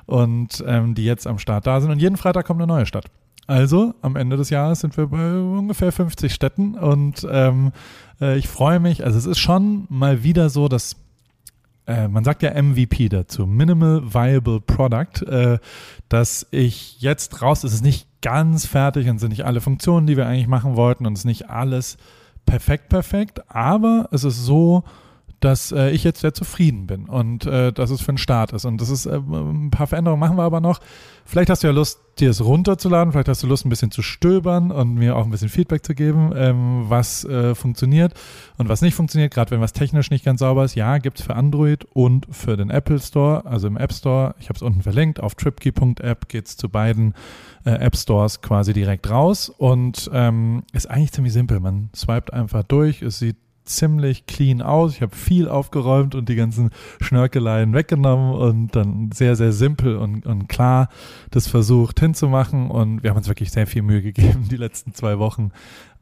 und 0.06 0.62
ähm, 0.64 0.94
die 0.94 1.04
jetzt 1.04 1.26
am 1.26 1.40
Start 1.40 1.66
da 1.66 1.80
sind. 1.80 1.90
Und 1.90 2.00
jeden 2.00 2.16
Freitag 2.16 2.46
kommt 2.46 2.60
eine 2.60 2.72
neue 2.72 2.86
Stadt. 2.86 3.06
Also 3.48 3.94
am 4.00 4.14
Ende 4.14 4.36
des 4.36 4.50
Jahres 4.50 4.78
sind 4.78 4.96
wir 4.96 5.08
bei 5.08 5.36
ungefähr 5.36 5.90
50 5.90 6.32
Städten 6.32 6.76
und 6.76 7.26
ähm, 7.28 7.72
äh, 8.20 8.38
ich 8.38 8.46
freue 8.46 8.78
mich. 8.78 9.04
Also 9.04 9.18
es 9.18 9.26
ist 9.26 9.40
schon 9.40 9.86
mal 9.88 10.22
wieder 10.22 10.48
so, 10.48 10.68
dass 10.68 11.01
äh, 11.86 12.08
man 12.08 12.24
sagt 12.24 12.42
ja 12.42 12.60
MVP 12.60 13.08
dazu, 13.08 13.46
Minimal 13.46 14.02
Viable 14.14 14.60
Product, 14.60 15.26
äh, 15.26 15.58
dass 16.08 16.46
ich 16.50 17.00
jetzt 17.00 17.42
raus, 17.42 17.64
es 17.64 17.74
ist 17.74 17.84
nicht 17.84 18.08
ganz 18.20 18.66
fertig 18.66 19.08
und 19.08 19.18
sind 19.18 19.30
nicht 19.30 19.44
alle 19.44 19.60
Funktionen, 19.60 20.06
die 20.06 20.16
wir 20.16 20.26
eigentlich 20.26 20.48
machen 20.48 20.76
wollten 20.76 21.06
und 21.06 21.14
es 21.14 21.20
ist 21.20 21.26
nicht 21.26 21.50
alles 21.50 21.96
perfekt, 22.46 22.88
perfekt, 22.88 23.42
aber 23.50 24.08
es 24.12 24.24
ist 24.24 24.44
so, 24.44 24.84
dass 25.42 25.72
äh, 25.72 25.90
ich 25.90 26.04
jetzt 26.04 26.20
sehr 26.20 26.34
zufrieden 26.34 26.86
bin 26.86 27.08
und 27.08 27.46
äh, 27.46 27.72
dass 27.72 27.90
es 27.90 28.00
für 28.00 28.10
einen 28.10 28.18
Start 28.18 28.52
ist. 28.52 28.64
Und 28.64 28.80
das 28.80 28.90
ist 28.90 29.06
äh, 29.06 29.16
ein 29.16 29.70
paar 29.70 29.88
Veränderungen 29.88 30.20
machen 30.20 30.36
wir 30.36 30.44
aber 30.44 30.60
noch. 30.60 30.80
Vielleicht 31.24 31.50
hast 31.50 31.62
du 31.62 31.66
ja 31.66 31.72
Lust, 31.72 31.98
dir 32.20 32.30
es 32.30 32.44
runterzuladen, 32.44 33.12
vielleicht 33.12 33.28
hast 33.28 33.42
du 33.42 33.48
Lust, 33.48 33.66
ein 33.66 33.68
bisschen 33.68 33.90
zu 33.90 34.02
stöbern 34.02 34.70
und 34.70 34.94
mir 34.94 35.16
auch 35.16 35.24
ein 35.24 35.30
bisschen 35.30 35.48
Feedback 35.48 35.84
zu 35.84 35.94
geben, 35.94 36.32
ähm, 36.36 36.84
was 36.88 37.24
äh, 37.24 37.54
funktioniert 37.56 38.14
und 38.56 38.68
was 38.68 38.82
nicht 38.82 38.94
funktioniert, 38.94 39.34
gerade 39.34 39.50
wenn 39.50 39.60
was 39.60 39.72
technisch 39.72 40.10
nicht 40.10 40.24
ganz 40.24 40.40
sauber 40.40 40.64
ist. 40.64 40.76
Ja, 40.76 40.98
gibt 40.98 41.18
es 41.18 41.26
für 41.26 41.34
Android 41.34 41.86
und 41.92 42.26
für 42.30 42.56
den 42.56 42.70
Apple 42.70 43.00
Store, 43.00 43.44
also 43.44 43.66
im 43.66 43.76
App 43.76 43.92
Store. 43.92 44.36
Ich 44.38 44.48
habe 44.48 44.56
es 44.56 44.62
unten 44.62 44.82
verlinkt. 44.82 45.20
Auf 45.20 45.34
tripkey.app 45.34 46.28
geht 46.28 46.46
es 46.46 46.56
zu 46.56 46.68
beiden 46.68 47.14
äh, 47.64 47.70
App 47.70 47.96
Stores 47.96 48.42
quasi 48.42 48.72
direkt 48.72 49.10
raus 49.10 49.48
und 49.48 50.08
ähm, 50.12 50.62
ist 50.72 50.88
eigentlich 50.88 51.12
ziemlich 51.12 51.32
simpel. 51.32 51.58
Man 51.58 51.90
swiped 51.96 52.32
einfach 52.32 52.62
durch, 52.62 53.02
es 53.02 53.18
sieht 53.18 53.36
ziemlich 53.64 54.26
clean 54.26 54.62
aus. 54.62 54.94
Ich 54.94 55.02
habe 55.02 55.14
viel 55.14 55.48
aufgeräumt 55.48 56.14
und 56.14 56.28
die 56.28 56.34
ganzen 56.34 56.70
Schnörkeleien 57.00 57.72
weggenommen 57.74 58.34
und 58.34 58.74
dann 58.74 59.10
sehr, 59.12 59.36
sehr 59.36 59.52
simpel 59.52 59.96
und, 59.96 60.26
und 60.26 60.48
klar 60.48 60.88
das 61.30 61.46
versucht 61.46 62.00
hinzumachen. 62.00 62.70
Und 62.70 63.02
wir 63.02 63.10
haben 63.10 63.18
uns 63.18 63.28
wirklich 63.28 63.52
sehr 63.52 63.66
viel 63.66 63.82
Mühe 63.82 64.02
gegeben 64.02 64.48
die 64.50 64.56
letzten 64.56 64.94
zwei 64.94 65.18
Wochen. 65.18 65.50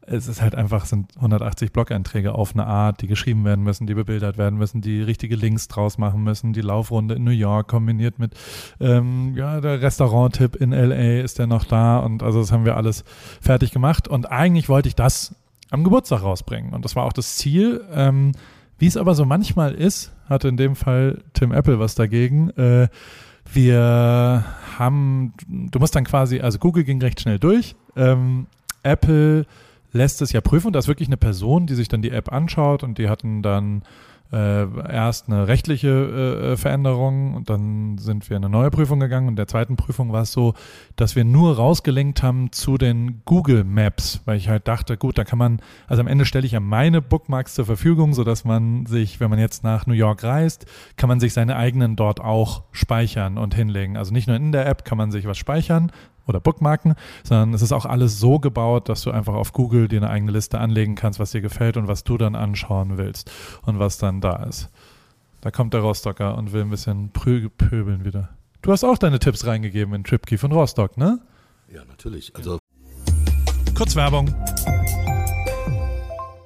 es 0.01 0.27
ist 0.27 0.41
halt 0.41 0.55
einfach, 0.55 0.85
sind 0.85 1.15
180 1.17 1.71
Blog-Einträge 1.71 2.33
auf 2.33 2.53
eine 2.53 2.65
Art, 2.65 3.01
die 3.01 3.07
geschrieben 3.07 3.45
werden 3.45 3.63
müssen, 3.63 3.85
die 3.85 3.93
bebildert 3.93 4.37
werden 4.37 4.57
müssen, 4.57 4.81
die 4.81 5.01
richtige 5.01 5.35
Links 5.35 5.67
draus 5.67 5.97
machen 5.97 6.23
müssen, 6.23 6.53
die 6.53 6.61
Laufrunde 6.61 7.15
in 7.15 7.23
New 7.23 7.31
York 7.31 7.67
kombiniert 7.67 8.17
mit, 8.17 8.33
ähm, 8.79 9.35
ja, 9.35 9.61
der 9.61 9.81
Restaurant-Tipp 9.81 10.55
in 10.55 10.71
LA 10.71 11.21
ist 11.21 11.37
ja 11.37 11.45
noch 11.45 11.65
da 11.65 11.99
und 11.99 12.23
also 12.23 12.39
das 12.39 12.51
haben 12.51 12.65
wir 12.65 12.77
alles 12.77 13.03
fertig 13.39 13.71
gemacht 13.71 14.07
und 14.07 14.31
eigentlich 14.31 14.69
wollte 14.69 14.87
ich 14.87 14.95
das 14.95 15.35
am 15.71 15.83
Geburtstag 15.83 16.21
rausbringen 16.21 16.73
und 16.73 16.85
das 16.85 16.95
war 16.95 17.05
auch 17.05 17.13
das 17.13 17.37
Ziel. 17.37 17.83
Ähm, 17.91 18.33
wie 18.77 18.87
es 18.87 18.97
aber 18.97 19.15
so 19.15 19.25
manchmal 19.25 19.73
ist, 19.73 20.11
hatte 20.27 20.47
in 20.47 20.57
dem 20.57 20.75
Fall 20.75 21.23
Tim 21.33 21.51
Apple 21.51 21.79
was 21.79 21.95
dagegen. 21.95 22.49
Äh, 22.51 22.87
wir 23.53 24.45
haben, 24.77 25.33
du 25.47 25.79
musst 25.79 25.95
dann 25.95 26.03
quasi, 26.03 26.39
also 26.39 26.59
Google 26.59 26.83
ging 26.83 27.01
recht 27.01 27.21
schnell 27.21 27.39
durch. 27.39 27.75
Ähm, 27.95 28.47
Apple 28.83 29.45
lässt 29.91 30.21
es 30.21 30.31
ja 30.31 30.41
prüfen. 30.41 30.73
Da 30.73 30.79
ist 30.79 30.87
wirklich 30.87 31.09
eine 31.09 31.17
Person, 31.17 31.67
die 31.67 31.75
sich 31.75 31.87
dann 31.89 32.01
die 32.01 32.11
App 32.11 32.31
anschaut 32.31 32.83
und 32.83 32.97
die 32.97 33.09
hatten 33.09 33.41
dann 33.41 33.83
äh, 34.31 34.91
erst 34.91 35.27
eine 35.27 35.47
rechtliche 35.47 35.89
äh, 36.53 36.57
Veränderung 36.57 37.35
und 37.35 37.49
dann 37.49 37.97
sind 37.97 38.29
wir 38.29 38.37
in 38.37 38.45
eine 38.45 38.51
neue 38.51 38.71
Prüfung 38.71 38.99
gegangen. 38.99 39.27
Und 39.27 39.35
der 39.35 39.47
zweiten 39.47 39.75
Prüfung 39.75 40.11
war 40.13 40.21
es 40.21 40.31
so, 40.31 40.53
dass 40.95 41.15
wir 41.15 41.25
nur 41.25 41.55
rausgelinkt 41.57 42.23
haben 42.23 42.51
zu 42.51 42.77
den 42.77 43.21
Google 43.25 43.63
Maps, 43.63 44.21
weil 44.25 44.37
ich 44.37 44.47
halt 44.47 44.67
dachte, 44.67 44.97
gut, 44.97 45.17
da 45.17 45.23
kann 45.23 45.37
man, 45.37 45.61
also 45.87 46.01
am 46.01 46.07
Ende 46.07 46.25
stelle 46.25 46.45
ich 46.45 46.53
ja 46.53 46.59
meine 46.59 47.01
Bookmarks 47.01 47.55
zur 47.55 47.65
Verfügung, 47.65 48.13
sodass 48.13 48.45
man 48.45 48.85
sich, 48.85 49.19
wenn 49.19 49.29
man 49.29 49.39
jetzt 49.39 49.63
nach 49.63 49.85
New 49.85 49.93
York 49.93 50.23
reist, 50.23 50.65
kann 50.95 51.09
man 51.09 51.19
sich 51.19 51.33
seine 51.33 51.55
eigenen 51.57 51.95
dort 51.95 52.21
auch 52.21 52.63
speichern 52.71 53.37
und 53.37 53.53
hinlegen. 53.53 53.97
Also 53.97 54.13
nicht 54.13 54.27
nur 54.27 54.37
in 54.37 54.51
der 54.51 54.65
App 54.65 54.85
kann 54.85 54.97
man 54.97 55.11
sich 55.11 55.25
was 55.25 55.37
speichern, 55.37 55.91
oder 56.27 56.39
Bookmarken, 56.39 56.95
sondern 57.23 57.53
es 57.53 57.61
ist 57.61 57.71
auch 57.71 57.85
alles 57.85 58.19
so 58.19 58.39
gebaut, 58.39 58.89
dass 58.89 59.01
du 59.01 59.11
einfach 59.11 59.33
auf 59.33 59.53
Google 59.53 59.87
dir 59.87 59.97
eine 59.97 60.09
eigene 60.09 60.31
Liste 60.31 60.59
anlegen 60.59 60.95
kannst, 60.95 61.19
was 61.19 61.31
dir 61.31 61.41
gefällt 61.41 61.77
und 61.77 61.87
was 61.87 62.03
du 62.03 62.17
dann 62.17 62.35
anschauen 62.35 62.97
willst 62.97 63.31
und 63.63 63.79
was 63.79 63.97
dann 63.97 64.21
da 64.21 64.43
ist. 64.43 64.69
Da 65.41 65.51
kommt 65.51 65.73
der 65.73 65.81
Rostocker 65.81 66.37
und 66.37 66.53
will 66.53 66.61
ein 66.61 66.69
bisschen 66.69 67.09
pöbeln 67.09 68.05
wieder. 68.05 68.29
Du 68.61 68.71
hast 68.71 68.83
auch 68.83 68.97
deine 68.97 69.17
Tipps 69.17 69.45
reingegeben 69.45 69.93
in 69.95 70.03
TripKey 70.03 70.37
von 70.37 70.51
Rostock, 70.51 70.97
ne? 70.97 71.19
Ja, 71.67 71.83
natürlich. 71.85 72.35
Also 72.35 72.59
Kurz 73.75 73.95
Werbung. 73.95 74.27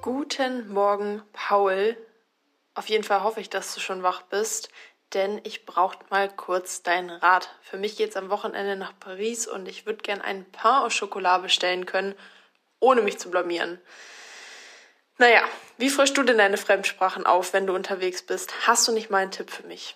Guten 0.01 0.71
Morgen, 0.71 1.21
Paul. 1.33 1.97
Auf 2.75 2.87
jeden 2.87 3.03
Fall 3.03 3.23
hoffe 3.23 3.41
ich, 3.41 3.49
dass 3.49 3.73
du 3.73 3.81
schon 3.81 4.03
wach 4.03 4.21
bist 4.21 4.69
denn 5.13 5.39
ich 5.43 5.65
brauche 5.65 5.97
mal 6.09 6.29
kurz 6.29 6.83
deinen 6.83 7.09
Rat. 7.09 7.49
Für 7.61 7.77
mich 7.77 7.97
geht 7.97 8.09
es 8.09 8.17
am 8.17 8.29
Wochenende 8.29 8.75
nach 8.75 8.93
Paris 8.99 9.47
und 9.47 9.67
ich 9.67 9.85
würde 9.85 10.01
gern 10.01 10.21
einen 10.21 10.49
Pain 10.51 10.83
au 10.83 10.89
Chocolat 10.89 11.41
bestellen 11.41 11.85
können, 11.85 12.15
ohne 12.79 13.01
mich 13.01 13.19
zu 13.19 13.29
blamieren. 13.29 13.79
Naja, 15.17 15.41
wie 15.77 15.89
frischst 15.89 16.17
du 16.17 16.23
denn 16.23 16.37
deine 16.37 16.57
Fremdsprachen 16.57 17.25
auf, 17.25 17.53
wenn 17.53 17.67
du 17.67 17.73
unterwegs 17.73 18.21
bist? 18.21 18.67
Hast 18.67 18.87
du 18.87 18.91
nicht 18.91 19.09
mal 19.09 19.19
einen 19.19 19.31
Tipp 19.31 19.49
für 19.49 19.65
mich? 19.65 19.95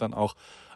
dann 0.00 0.14
auch 0.14 0.34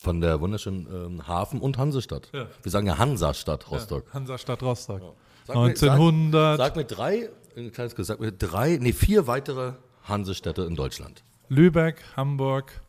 von 0.00 0.20
der 0.22 0.40
wunderschönen 0.40 0.86
ähm, 0.90 1.28
Hafen- 1.28 1.60
und 1.60 1.76
Hansestadt. 1.76 2.30
Ja. 2.32 2.46
Wir 2.62 2.72
sagen 2.72 2.86
ja 2.86 2.96
Hansastadt 2.96 3.70
Rostock. 3.70 4.06
Ja, 4.08 4.14
Hansastadt 4.14 4.62
Rostock. 4.62 5.02
Ja. 5.02 5.12
Sag 5.46 5.56
mir- 5.56 5.62
1900. 5.62 6.56
Sag, 6.56 6.66
sag 6.68 6.76
mir 6.76 6.84
drei, 6.84 7.28
ein 7.56 7.70
kleines 7.70 7.94
Quiz, 7.94 8.06
sag 8.06 8.18
mir 8.18 8.32
drei, 8.32 8.78
nee, 8.80 8.94
vier 8.94 9.26
weitere 9.26 9.74
Hansestädte 10.04 10.62
in 10.62 10.74
Deutschland. 10.74 11.22
Lübeck, 11.50 12.02
Hamburg. 12.16 12.80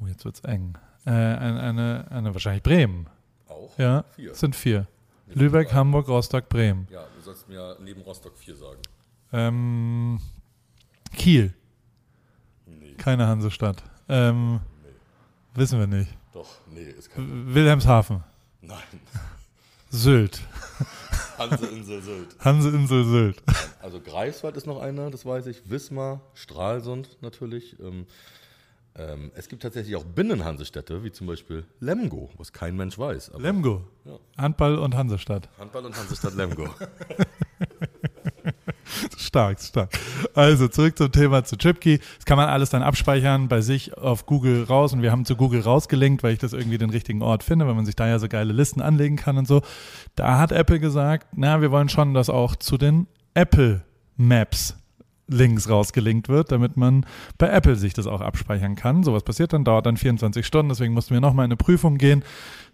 Oh, 0.00 0.06
jetzt 0.08 0.24
wird's 0.24 0.40
eng. 0.40 0.76
Äh, 1.04 1.10
eine, 1.10 1.60
eine, 1.60 2.06
eine, 2.10 2.34
wahrscheinlich 2.34 2.64
Bremen. 2.64 3.08
Auch? 3.48 3.78
Ja, 3.78 4.04
Vier. 4.16 4.34
sind 4.34 4.56
vier. 4.56 4.88
Lübeck, 5.28 5.72
Hamburg, 5.72 6.08
Rostock, 6.08 6.48
Bremen. 6.48 6.88
Ja, 6.90 7.04
du 7.16 7.22
sollst 7.22 7.48
mir 7.48 7.76
neben 7.80 8.00
Rostock 8.02 8.36
vier 8.36 8.56
sagen. 8.56 8.80
Ähm, 9.32 10.18
Kiel. 11.16 11.54
Keine 12.98 13.26
Hansestadt. 13.28 13.82
Ähm, 14.08 14.60
Wissen 15.56 15.78
wir 15.78 15.86
nicht. 15.86 16.10
Doch, 16.32 16.46
nee, 16.70 16.82
ist 16.82 17.10
kein. 17.10 17.54
Wilhelmshaven. 17.54 18.22
Nein. 18.60 18.78
Sylt. 19.90 20.42
Hanseinsel 21.38 22.02
Sylt. 22.02 22.36
Hanseinsel 22.40 23.04
Sylt. 23.04 23.42
Also 23.80 24.00
Greifswald 24.00 24.56
ist 24.56 24.66
noch 24.66 24.80
einer, 24.80 25.10
das 25.10 25.24
weiß 25.24 25.46
ich. 25.46 25.70
Wismar, 25.70 26.20
Stralsund 26.34 27.18
natürlich. 27.20 27.78
Ähm, 27.80 28.06
ähm, 28.98 29.30
es 29.34 29.48
gibt 29.48 29.62
tatsächlich 29.62 29.94
auch 29.96 30.04
Binnenhansestädte, 30.04 31.04
wie 31.04 31.12
zum 31.12 31.26
Beispiel 31.26 31.64
Lemgo, 31.80 32.30
was 32.38 32.52
kein 32.52 32.76
Mensch 32.76 32.98
weiß. 32.98 33.32
Lemgo. 33.38 33.84
Handball 34.36 34.78
und 34.78 34.94
Hansestadt. 34.94 35.48
Handball 35.58 35.86
und 35.86 35.96
Hansestadt 35.96 36.34
Lemgo. 36.34 36.68
Stark, 39.36 39.60
stark. 39.60 39.90
Also 40.32 40.66
zurück 40.66 40.96
zum 40.96 41.12
Thema 41.12 41.44
zu 41.44 41.58
Chipkey. 41.58 41.98
Das 41.98 42.24
kann 42.24 42.38
man 42.38 42.48
alles 42.48 42.70
dann 42.70 42.82
abspeichern 42.82 43.48
bei 43.48 43.60
sich 43.60 43.94
auf 43.98 44.24
Google 44.24 44.64
raus 44.64 44.94
und 44.94 45.02
wir 45.02 45.12
haben 45.12 45.26
zu 45.26 45.36
Google 45.36 45.60
rausgelinkt, 45.60 46.22
weil 46.22 46.32
ich 46.32 46.38
das 46.38 46.54
irgendwie 46.54 46.78
den 46.78 46.88
richtigen 46.88 47.20
Ort 47.20 47.42
finde, 47.42 47.66
weil 47.66 47.74
man 47.74 47.84
sich 47.84 47.94
da 47.96 48.08
ja 48.08 48.18
so 48.18 48.28
geile 48.28 48.54
Listen 48.54 48.80
anlegen 48.80 49.16
kann 49.16 49.36
und 49.36 49.46
so. 49.46 49.60
Da 50.14 50.38
hat 50.38 50.52
Apple 50.52 50.80
gesagt, 50.80 51.26
na, 51.36 51.60
wir 51.60 51.70
wollen 51.70 51.90
schon, 51.90 52.14
dass 52.14 52.30
auch 52.30 52.56
zu 52.56 52.78
den 52.78 53.08
Apple 53.34 53.82
Maps 54.16 54.74
Links 55.28 55.68
rausgelinkt 55.68 56.30
wird, 56.30 56.50
damit 56.50 56.78
man 56.78 57.04
bei 57.36 57.48
Apple 57.48 57.76
sich 57.76 57.92
das 57.92 58.06
auch 58.06 58.22
abspeichern 58.22 58.74
kann. 58.74 59.02
Sowas 59.02 59.22
passiert 59.22 59.52
dann, 59.52 59.64
dauert 59.64 59.84
dann 59.84 59.98
24 59.98 60.46
Stunden, 60.46 60.70
deswegen 60.70 60.94
mussten 60.94 61.12
wir 61.12 61.20
nochmal 61.20 61.44
in 61.44 61.50
eine 61.50 61.56
Prüfung 61.56 61.98
gehen. 61.98 62.24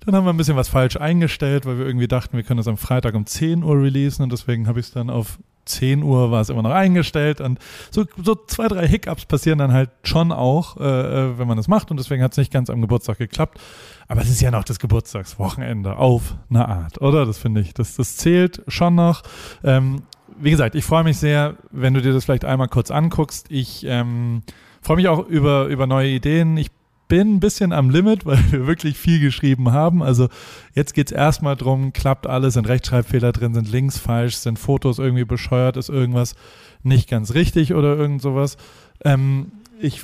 Dann 0.07 0.15
haben 0.15 0.27
wir 0.27 0.33
ein 0.33 0.37
bisschen 0.37 0.57
was 0.57 0.69
falsch 0.69 0.97
eingestellt, 0.97 1.67
weil 1.67 1.79
wir 1.79 1.87
irgendwie 1.87 2.09
dachten, 2.09 2.37
wir 2.37 2.45
können 2.45 2.59
das 2.59 2.69
am 2.69 2.77
Freitag 2.77 3.15
um 3.15 3.27
10 3.27 3.65
Uhr 3.65 3.83
releasen 3.83 4.23
und 4.23 4.31
deswegen 4.33 4.69
habe 4.69 4.79
ich 4.79 4.87
es 4.87 4.93
dann 4.93 5.11
auf 5.11 5.39
10 5.65 6.03
Uhr 6.03 6.31
war 6.31 6.41
es 6.41 6.49
immer 6.49 6.63
noch 6.63 6.71
eingestellt 6.71 7.41
und 7.41 7.59
so, 7.91 8.05
so 8.23 8.35
zwei, 8.35 8.69
drei 8.69 8.87
Hiccups 8.87 9.27
passieren 9.27 9.59
dann 9.59 9.73
halt 9.73 9.91
schon 10.03 10.33
auch, 10.33 10.77
äh, 10.79 10.85
äh, 10.85 11.39
wenn 11.39 11.47
man 11.49 11.57
das 11.57 11.69
macht 11.69 11.91
und 11.91 11.99
deswegen 11.99 12.23
hat 12.23 12.33
es 12.33 12.39
nicht 12.39 12.53
ganz 12.53 12.71
am 12.71 12.81
Geburtstag 12.81 13.19
geklappt. 13.19 13.61
Aber 14.09 14.21
es 14.21 14.29
ist 14.29 14.41
ja 14.41 14.51
noch 14.51 14.65
das 14.65 14.79
Geburtstagswochenende 14.79 15.97
auf 15.97 16.35
eine 16.51 16.69
Art, 16.69 17.01
oder? 17.01 17.25
Das 17.25 17.39
finde 17.39 17.61
ich, 17.61 17.75
das, 17.75 17.97
das 17.97 18.17
zählt 18.17 18.63
schon 18.69 18.95
noch. 18.95 19.23
Ähm, 19.65 20.03
wie 20.39 20.51
gesagt, 20.51 20.75
ich 20.75 20.85
freue 20.85 21.05
mich 21.05 21.19
sehr, 21.19 21.57
wenn 21.71 21.95
du 21.95 22.03
dir 22.03 22.13
das 22.13 22.25
vielleicht 22.25 22.45
einmal 22.45 22.69
kurz 22.69 22.91
anguckst. 22.91 23.47
Ich 23.51 23.85
ähm, 23.87 24.43
freue 24.81 24.97
mich 24.97 25.09
auch 25.09 25.27
über, 25.27 25.67
über 25.67 25.87
neue 25.87 26.09
Ideen. 26.09 26.57
Ich 26.57 26.71
bin 27.13 27.35
ein 27.35 27.41
bisschen 27.41 27.75
am 27.75 27.91
Limit, 27.91 28.25
weil 28.25 28.39
wir 28.51 28.67
wirklich 28.67 28.97
viel 28.97 29.21
geschrieben 29.21 29.71
haben. 29.71 30.03
Also 30.03 30.31
jetzt 30.73 30.95
geht's 30.95 31.13
erstmal 31.13 31.57
drum, 31.57 31.93
klappt 31.93 32.27
alles, 32.27 32.55
sind 32.55 32.67
Rechtschreibfehler 32.67 33.33
drin, 33.33 33.53
sind 33.53 33.71
Links 33.71 33.99
falsch, 33.99 34.37
sind 34.37 34.59
Fotos 34.59 34.99
irgendwie 34.99 35.27
bescheuert, 35.27 35.77
ist 35.77 35.91
irgendwas 35.91 36.37
nicht 36.83 37.11
ganz 37.11 37.35
richtig 37.35 37.75
oder 37.75 37.99
irgend 37.99 38.23
sowas. 38.23 38.57
Ähm, 39.05 39.53
ich 39.83 40.03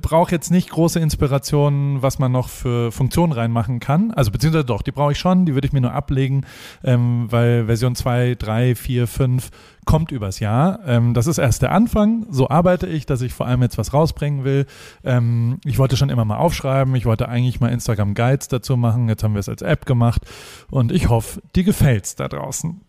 brauche 0.00 0.30
jetzt 0.30 0.50
nicht 0.50 0.70
große 0.70 1.00
Inspirationen, 1.00 2.00
was 2.00 2.18
man 2.18 2.30
noch 2.30 2.48
für 2.48 2.92
Funktionen 2.92 3.32
reinmachen 3.32 3.80
kann. 3.80 4.12
Also 4.12 4.30
beziehungsweise 4.30 4.64
doch, 4.64 4.82
die 4.82 4.92
brauche 4.92 5.12
ich 5.12 5.18
schon, 5.18 5.46
die 5.46 5.54
würde 5.54 5.66
ich 5.66 5.72
mir 5.72 5.80
nur 5.80 5.92
ablegen, 5.92 6.46
ähm, 6.84 7.26
weil 7.30 7.66
Version 7.66 7.96
2, 7.96 8.36
3, 8.36 8.74
4, 8.76 9.06
5 9.08 9.50
kommt 9.84 10.12
übers 10.12 10.38
Jahr. 10.38 10.78
Ähm, 10.86 11.12
das 11.12 11.26
ist 11.26 11.38
erst 11.38 11.62
der 11.62 11.72
Anfang. 11.72 12.26
So 12.30 12.48
arbeite 12.48 12.86
ich, 12.86 13.04
dass 13.04 13.20
ich 13.22 13.34
vor 13.34 13.46
allem 13.46 13.62
jetzt 13.62 13.78
was 13.78 13.92
rausbringen 13.92 14.44
will. 14.44 14.66
Ähm, 15.02 15.58
ich 15.64 15.78
wollte 15.78 15.96
schon 15.96 16.10
immer 16.10 16.24
mal 16.24 16.38
aufschreiben. 16.38 16.94
Ich 16.94 17.06
wollte 17.06 17.28
eigentlich 17.28 17.58
mal 17.58 17.72
Instagram 17.72 18.14
Guides 18.14 18.46
dazu 18.46 18.76
machen. 18.76 19.08
Jetzt 19.08 19.24
haben 19.24 19.34
wir 19.34 19.40
es 19.40 19.48
als 19.48 19.62
App 19.62 19.86
gemacht. 19.86 20.22
Und 20.70 20.92
ich 20.92 21.08
hoffe, 21.08 21.42
dir 21.56 21.64
gefällt's 21.64 22.14
da 22.14 22.28
draußen. 22.28 22.80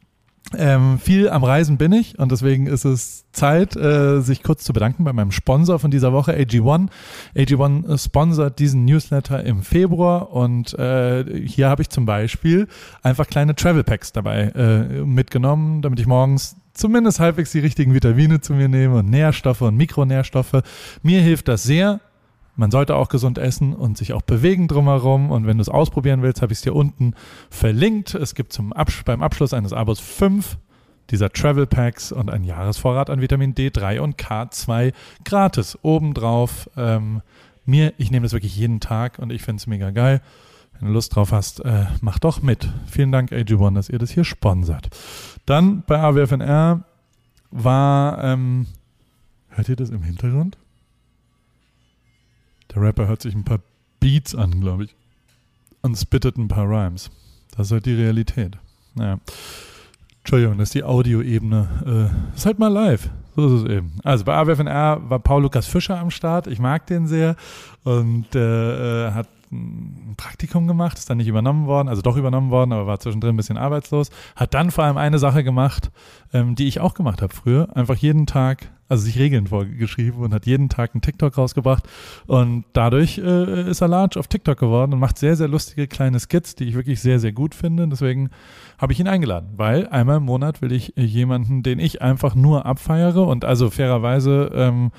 Ähm, 0.58 1.00
viel 1.00 1.30
am 1.30 1.44
Reisen 1.44 1.78
bin 1.78 1.94
ich 1.94 2.20
und 2.20 2.32
deswegen 2.32 2.68
ist 2.68 2.86
es 2.86 3.26
Zeit, 3.32 3.76
äh, 3.76 4.20
sich 4.22 4.44
kurz 4.44 4.64
zu 4.64 4.74
bedanken 4.74 5.04
bei 5.04 5.14
meinem 5.14 5.32
Sponsor 5.32 5.80
von 5.80 5.92
dieser 5.92 6.12
Woche, 6.12 6.34
AG1. 6.34 6.90
AG1 7.36 8.04
sponsert 8.04 8.60
diesen 8.60 8.86
Newsletter 8.86 9.44
im 9.44 9.64
Februar 9.64 10.34
und 10.34 10.78
äh, 10.78 11.24
hier 11.46 11.70
habe 11.70 11.82
ich 11.82 11.90
zum 11.90 12.06
Beispiel 12.06 12.68
einfach 13.02 13.28
kleine 13.28 13.56
Travel 13.56 13.84
Packs 13.84 14.12
dabei 14.12 14.52
äh, 14.56 15.04
mitgenommen, 15.04 15.82
damit 15.82 16.00
ich 16.00 16.08
morgens 16.08 16.58
zumindest 16.74 17.20
halbwegs 17.20 17.52
die 17.52 17.60
richtigen 17.60 17.94
Vitamine 17.94 18.42
zu 18.42 18.54
mir 18.54 18.68
nehme 18.68 19.00
und 19.00 19.10
Nährstoffe 19.10 19.62
und 19.62 19.76
Mikronährstoffe. 19.76 20.62
Mir 21.02 21.22
hilft 21.22 21.48
das 21.48 21.64
sehr. 21.64 22.00
Man 22.56 22.72
sollte 22.72 22.96
auch 22.96 23.10
gesund 23.10 23.38
essen 23.38 23.74
und 23.74 23.98
sich 23.98 24.14
auch 24.14 24.22
bewegen 24.22 24.68
drumherum. 24.68 25.32
Und 25.32 25.48
wenn 25.48 25.58
du 25.58 25.62
es 25.62 25.70
ausprobieren 25.70 26.22
willst, 26.22 26.42
habe 26.42 26.52
ich 26.52 26.60
es 26.60 26.64
dir 26.64 26.76
unten 26.76 27.14
verlinkt. 27.50 28.14
Es 28.14 28.36
gibt 28.36 28.54
zum 28.54 28.74
Abs 28.74 29.04
beim 29.04 29.24
Abschluss 29.24 29.54
eines 29.54 29.74
Abos 29.74 30.00
fünf 30.00 30.58
dieser 31.10 31.30
Travel 31.32 31.68
Packs 31.68 32.12
und 32.12 32.30
ein 32.30 32.44
Jahresvorrat 32.44 33.10
an 33.10 33.22
Vitamin 33.22 33.54
D3 33.54 34.00
und 34.00 34.18
K2 34.18 34.94
gratis 35.26 35.78
obendrauf. 35.82 36.70
Ähm, 36.78 37.22
mir, 37.66 37.94
ich 37.98 38.12
nehme 38.12 38.24
das 38.24 38.34
wirklich 38.34 38.56
jeden 38.56 38.80
Tag 38.80 39.20
und 39.20 39.32
ich 39.32 39.42
finde 39.42 39.60
es 39.60 39.68
mega 39.68 39.92
geil. 39.92 40.22
Wenn 40.74 40.88
du 40.88 40.94
Lust 40.94 41.16
drauf 41.16 41.32
hast, 41.32 41.64
äh, 41.64 41.86
mach 42.02 42.18
doch 42.18 42.42
mit. 42.42 42.68
Vielen 42.88 43.12
Dank, 43.12 43.32
AG1, 43.32 43.76
dass 43.76 43.90
ihr 43.90 44.00
das 44.00 44.10
hier 44.10 44.24
sponsert. 44.24 44.90
Dann 45.46 45.84
bei 45.86 46.00
AWFNR 46.00 46.84
war, 47.52 48.24
ähm, 48.24 48.68
hört 49.50 49.70
ihr 49.70 49.76
das 49.76 49.90
im 49.90 50.04
Hintergrund? 50.04 50.58
Der 52.74 52.82
Rapper 52.82 53.08
hört 53.08 53.22
sich 53.22 53.36
ein 53.36 53.44
paar 53.44 53.60
Beats 54.00 54.36
an, 54.36 54.62
glaube 54.62 54.86
ich. 54.86 54.96
Und 55.82 55.98
spittet 55.98 56.38
ein 56.38 56.48
paar 56.48 56.68
Rhymes. 56.68 57.10
Das 57.56 57.68
ist 57.68 57.72
halt 57.72 57.86
die 57.86 57.96
Realität. 57.96 58.58
Naja. 58.96 59.20
Entschuldigung, 60.20 60.58
das 60.58 60.70
ist 60.70 60.76
die 60.76 60.84
Audioebene. 60.84 62.12
Äh, 62.14 62.36
ist 62.36 62.46
halt 62.46 62.60
mal 62.60 62.68
live. 62.68 63.10
So 63.36 63.48
ist 63.48 63.64
es 63.64 63.70
eben. 63.70 63.94
Also 64.04 64.24
bei 64.24 64.36
AWFNR 64.36 65.10
war 65.10 65.20
Paul 65.20 65.44
Lukas 65.44 65.68
Fischer 65.68 66.00
am 66.00 66.12
Start. 66.12 66.48
Ich 66.48 66.60
mag 66.60 66.86
den 66.86 67.08
sehr. 67.08 67.36
Und 67.84 68.36
äh, 68.36 69.12
hat 69.12 69.28
ein 69.52 70.16
Praktikum 70.18 70.68
gemacht, 70.68 70.98
ist 70.98 71.10
dann 71.10 71.18
nicht 71.18 71.28
übernommen 71.28 71.68
worden, 71.68 71.90
also 71.90 72.02
doch 72.02 72.18
übernommen 72.18 72.52
worden, 72.52 72.72
aber 72.72 72.88
war 72.88 73.00
zwischendrin 73.00 73.34
ein 73.34 73.38
bisschen 73.38 73.58
arbeitslos. 73.58 74.10
Hat 74.36 74.54
dann 74.54 74.72
vor 74.72 74.86
allem 74.86 74.98
eine 74.98 75.20
Sache 75.20 75.44
gemacht, 75.44 75.92
ähm, 76.34 76.56
die 76.56 76.68
ich 76.68 76.80
auch 76.80 76.94
gemacht 76.94 77.22
habe 77.22 77.34
früher. 77.34 77.76
Einfach 77.76 77.96
jeden 77.96 78.26
Tag, 78.26 78.70
also 78.88 79.04
sich 79.04 79.20
Regeln 79.20 79.48
vorgeschrieben 79.48 80.22
und 80.22 80.34
hat 80.34 80.46
jeden 80.46 80.70
Tag 80.70 80.92
einen 80.94 81.02
TikTok 81.02 81.38
rausgebracht. 81.38 81.88
Und 82.28 82.66
dadurch 82.74 83.18
äh, 83.18 83.70
ist 83.70 83.82
er 83.82 83.88
large 83.88 84.20
auf 84.20 84.28
TikTok 84.28 84.58
geworden 84.58 84.94
und 84.94 85.00
macht 85.00 85.18
sehr, 85.18 85.36
sehr 85.36 85.48
lustige 85.48 85.88
kleine 85.88 86.20
Skits, 86.20 86.56
die 86.56 86.66
ich 86.66 86.76
wirklich 86.76 87.02
sehr, 87.02 87.20
sehr 87.20 87.32
gut 87.32 87.54
finde. 87.54 87.88
Deswegen 87.88 88.30
habe 88.78 88.94
ich 88.94 89.00
ihn 89.00 89.08
eingeladen, 89.08 89.50
weil 89.58 89.88
einmal 89.88 90.18
im 90.18 90.24
Monat 90.24 90.62
will 90.62 90.72
ich 90.72 90.94
jemanden, 90.96 91.62
den 91.64 91.80
ich 91.80 92.02
einfach 92.02 92.36
nur 92.36 92.66
abfeiere 92.66 93.28
und 93.28 93.46
also 93.46 93.70
fairerweise, 93.70 94.52
ähm, 94.54 94.92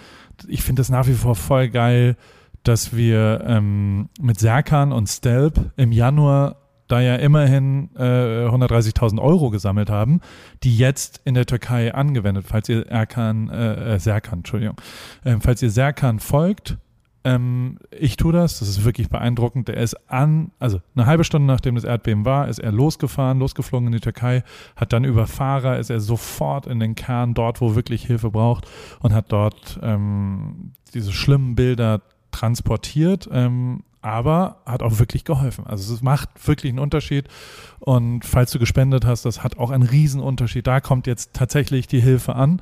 ich 0.46 0.62
finde 0.62 0.80
das 0.80 0.88
nach 0.88 1.06
wie 1.06 1.14
vor 1.14 1.36
voll 1.36 1.68
geil, 1.68 2.16
dass 2.62 2.94
wir 2.96 3.44
ähm, 3.46 4.08
mit 4.20 4.38
Serkan 4.38 4.92
und 4.92 5.08
Stelp 5.08 5.72
im 5.76 5.92
Januar 5.92 6.56
da 6.88 7.00
ja 7.00 7.16
immerhin 7.16 7.90
äh, 7.96 8.46
130.000 8.48 9.18
Euro 9.18 9.50
gesammelt 9.50 9.88
haben, 9.88 10.20
die 10.62 10.76
jetzt 10.76 11.22
in 11.24 11.34
der 11.34 11.46
Türkei 11.46 11.94
angewendet, 11.94 12.44
falls 12.46 12.68
ihr 12.68 12.86
Erkan, 12.86 13.48
äh, 13.48 13.98
Serkan, 13.98 14.40
Entschuldigung, 14.40 14.76
ähm, 15.24 15.40
falls 15.40 15.62
ihr 15.62 15.70
Serkan 15.70 16.18
folgt, 16.18 16.76
ähm, 17.24 17.78
ich 17.90 18.16
tue 18.16 18.32
das, 18.32 18.58
das 18.58 18.68
ist 18.68 18.84
wirklich 18.84 19.08
beeindruckend. 19.08 19.68
Der 19.68 19.76
ist 19.76 19.94
an, 20.10 20.50
also 20.58 20.80
eine 20.94 21.06
halbe 21.06 21.24
Stunde 21.24 21.46
nachdem 21.46 21.76
das 21.76 21.84
Erdbeben 21.84 22.24
war, 22.24 22.48
ist 22.48 22.58
er 22.58 22.72
losgefahren, 22.72 23.38
losgeflogen 23.38 23.86
in 23.86 23.92
die 23.92 24.00
Türkei, 24.00 24.42
hat 24.76 24.92
dann 24.92 25.04
über 25.04 25.26
Fahrer, 25.26 25.78
ist 25.78 25.90
er 25.90 26.00
sofort 26.00 26.66
in 26.66 26.80
den 26.80 26.94
Kern, 26.94 27.34
dort, 27.34 27.60
wo 27.60 27.74
wirklich 27.74 28.04
Hilfe 28.04 28.30
braucht 28.30 28.68
und 29.00 29.14
hat 29.14 29.30
dort 29.30 29.78
ähm, 29.82 30.72
diese 30.94 31.12
schlimmen 31.12 31.54
Bilder 31.54 32.02
transportiert, 32.32 33.28
ähm, 33.30 33.84
aber 34.02 34.56
hat 34.66 34.82
auch 34.82 34.98
wirklich 34.98 35.24
geholfen. 35.24 35.64
Also 35.64 35.94
es 35.94 36.02
macht 36.02 36.28
wirklich 36.46 36.70
einen 36.70 36.80
Unterschied. 36.80 37.28
Und 37.78 38.24
falls 38.24 38.50
du 38.50 38.58
gespendet 38.58 39.06
hast, 39.06 39.24
das 39.24 39.44
hat 39.44 39.58
auch 39.58 39.70
einen 39.70 39.84
Riesenunterschied. 39.84 40.66
Da 40.66 40.80
kommt 40.80 41.06
jetzt 41.06 41.34
tatsächlich 41.34 41.86
die 41.86 42.00
Hilfe 42.00 42.34
an. 42.34 42.60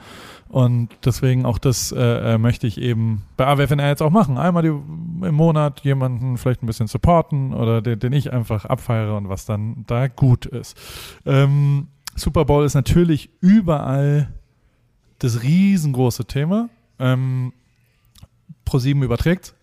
Und 0.49 0.91
deswegen 1.05 1.47
auch 1.47 1.59
das 1.59 1.95
äh, 1.97 2.37
möchte 2.37 2.67
ich 2.67 2.79
eben 2.79 3.23
bei 3.39 3.47
AWFNR 3.47 3.89
jetzt 3.89 4.03
auch 4.03 4.11
machen. 4.11 4.37
Einmal 4.37 4.63
die, 4.63 4.69
im 4.69 5.35
Monat 5.35 5.81
jemanden 5.81 6.37
vielleicht 6.37 6.63
ein 6.63 6.67
bisschen 6.67 6.89
supporten 6.89 7.55
oder 7.55 7.81
den, 7.81 7.99
den 7.99 8.13
ich 8.13 8.33
einfach 8.33 8.67
abfeiere 8.67 9.17
und 9.17 9.31
was 9.31 9.47
dann 9.47 9.85
da 9.87 10.09
gut 10.09 10.45
ist. 10.45 10.77
Ähm, 11.25 11.89
Super 12.17 12.45
Bowl 12.45 12.67
ist 12.67 12.75
natürlich 12.75 13.31
überall 13.41 14.29
das 15.21 15.43
riesengroße 15.43 16.27
Thema. 16.27 16.69
Ähm, 16.99 17.55
Pro7 18.67 19.03
überträgt 19.03 19.55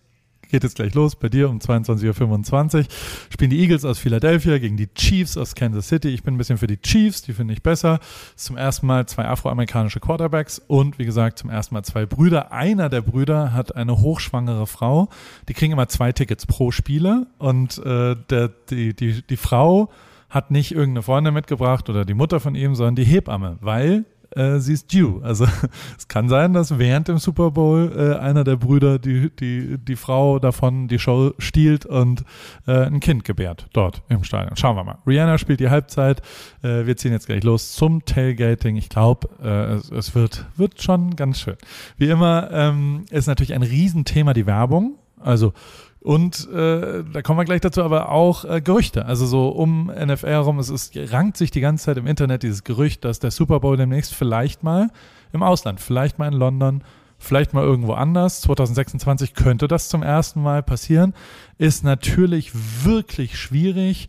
geht 0.48 0.64
jetzt 0.64 0.76
gleich 0.76 0.94
los 0.94 1.16
bei 1.16 1.28
dir 1.28 1.48
um 1.48 1.58
22.25 1.58 2.78
Uhr. 2.78 2.84
Spielen 3.30 3.50
die 3.50 3.60
Eagles 3.60 3.84
aus 3.84 3.98
Philadelphia 3.98 4.58
gegen 4.58 4.76
die 4.76 4.92
Chiefs 4.94 5.36
aus 5.36 5.54
Kansas 5.54 5.88
City. 5.88 6.08
Ich 6.08 6.22
bin 6.22 6.34
ein 6.34 6.38
bisschen 6.38 6.58
für 6.58 6.66
die 6.66 6.80
Chiefs, 6.80 7.22
die 7.22 7.32
finde 7.32 7.54
ich 7.54 7.62
besser. 7.62 8.00
Zum 8.36 8.56
ersten 8.56 8.86
Mal 8.86 9.06
zwei 9.06 9.26
afroamerikanische 9.26 10.00
Quarterbacks 10.00 10.60
und 10.66 10.98
wie 10.98 11.04
gesagt 11.04 11.38
zum 11.38 11.50
ersten 11.50 11.74
Mal 11.74 11.82
zwei 11.82 12.06
Brüder. 12.06 12.52
Einer 12.52 12.88
der 12.88 13.02
Brüder 13.02 13.52
hat 13.52 13.76
eine 13.76 14.00
hochschwangere 14.00 14.66
Frau. 14.66 15.08
Die 15.48 15.54
kriegen 15.54 15.72
immer 15.72 15.88
zwei 15.88 16.12
Tickets 16.12 16.46
pro 16.46 16.70
Spieler 16.70 17.26
und 17.38 17.78
äh, 17.78 18.16
der, 18.30 18.48
die, 18.70 18.94
die, 18.94 19.22
die 19.22 19.36
Frau 19.36 19.90
hat 20.28 20.50
nicht 20.50 20.72
irgendeine 20.72 21.02
Freundin 21.02 21.34
mitgebracht 21.34 21.88
oder 21.88 22.04
die 22.04 22.14
Mutter 22.14 22.40
von 22.40 22.54
ihm, 22.54 22.74
sondern 22.74 22.96
die 22.96 23.04
Hebamme, 23.04 23.56
weil 23.60 24.04
äh, 24.36 24.58
sie 24.58 24.74
ist 24.74 24.92
due. 24.92 25.22
Also 25.22 25.46
es 25.98 26.08
kann 26.08 26.28
sein, 26.28 26.52
dass 26.52 26.78
während 26.78 27.08
dem 27.08 27.18
Super 27.18 27.50
Bowl 27.50 27.92
äh, 27.96 28.18
einer 28.18 28.44
der 28.44 28.56
Brüder 28.56 28.98
die, 28.98 29.30
die, 29.30 29.78
die 29.78 29.96
Frau 29.96 30.38
davon 30.38 30.88
die 30.88 30.98
Show 30.98 31.32
stiehlt 31.38 31.86
und 31.86 32.24
äh, 32.66 32.86
ein 32.86 33.00
Kind 33.00 33.24
gebärt 33.24 33.66
dort 33.72 34.02
im 34.08 34.24
Stadion. 34.24 34.56
Schauen 34.56 34.76
wir 34.76 34.84
mal. 34.84 34.98
Rihanna 35.06 35.38
spielt 35.38 35.60
die 35.60 35.70
Halbzeit. 35.70 36.20
Äh, 36.62 36.86
wir 36.86 36.96
ziehen 36.96 37.12
jetzt 37.12 37.26
gleich 37.26 37.42
los 37.42 37.74
zum 37.74 38.04
Tailgating. 38.04 38.76
Ich 38.76 38.88
glaube, 38.88 39.28
äh, 39.42 39.74
es, 39.74 39.90
es, 39.90 40.14
wird, 40.14 40.46
wird 40.56 40.82
schon 40.82 41.16
ganz 41.16 41.40
schön. 41.40 41.56
Wie 41.96 42.08
immer 42.08 42.50
ähm, 42.52 43.04
ist 43.10 43.26
natürlich 43.26 43.54
ein 43.54 43.62
Riesenthema 43.62 44.34
die 44.34 44.46
Werbung. 44.46 44.96
Also 45.20 45.52
und 46.00 46.48
äh, 46.50 47.02
da 47.12 47.22
kommen 47.22 47.38
wir 47.38 47.44
gleich 47.44 47.60
dazu, 47.60 47.82
aber 47.82 48.10
auch 48.10 48.44
äh, 48.44 48.60
Gerüchte. 48.60 49.06
Also 49.06 49.26
so 49.26 49.48
um 49.48 49.86
NFL 49.86 50.28
herum, 50.28 50.58
es 50.58 50.70
ist, 50.70 50.96
rankt 51.12 51.36
sich 51.36 51.50
die 51.50 51.60
ganze 51.60 51.86
Zeit 51.86 51.96
im 51.96 52.06
Internet 52.06 52.44
dieses 52.44 52.62
Gerücht, 52.62 53.04
dass 53.04 53.18
der 53.18 53.30
Super 53.30 53.60
Bowl 53.60 53.76
demnächst 53.76 54.14
vielleicht 54.14 54.62
mal 54.62 54.90
im 55.32 55.42
Ausland, 55.42 55.80
vielleicht 55.80 56.18
mal 56.18 56.28
in 56.28 56.34
London, 56.34 56.84
vielleicht 57.18 57.52
mal 57.52 57.64
irgendwo 57.64 57.94
anders. 57.94 58.40
2026 58.42 59.34
könnte 59.34 59.66
das 59.66 59.88
zum 59.88 60.04
ersten 60.04 60.40
Mal 60.40 60.62
passieren. 60.62 61.14
Ist 61.58 61.82
natürlich 61.82 62.52
wirklich 62.84 63.36
schwierig, 63.36 64.06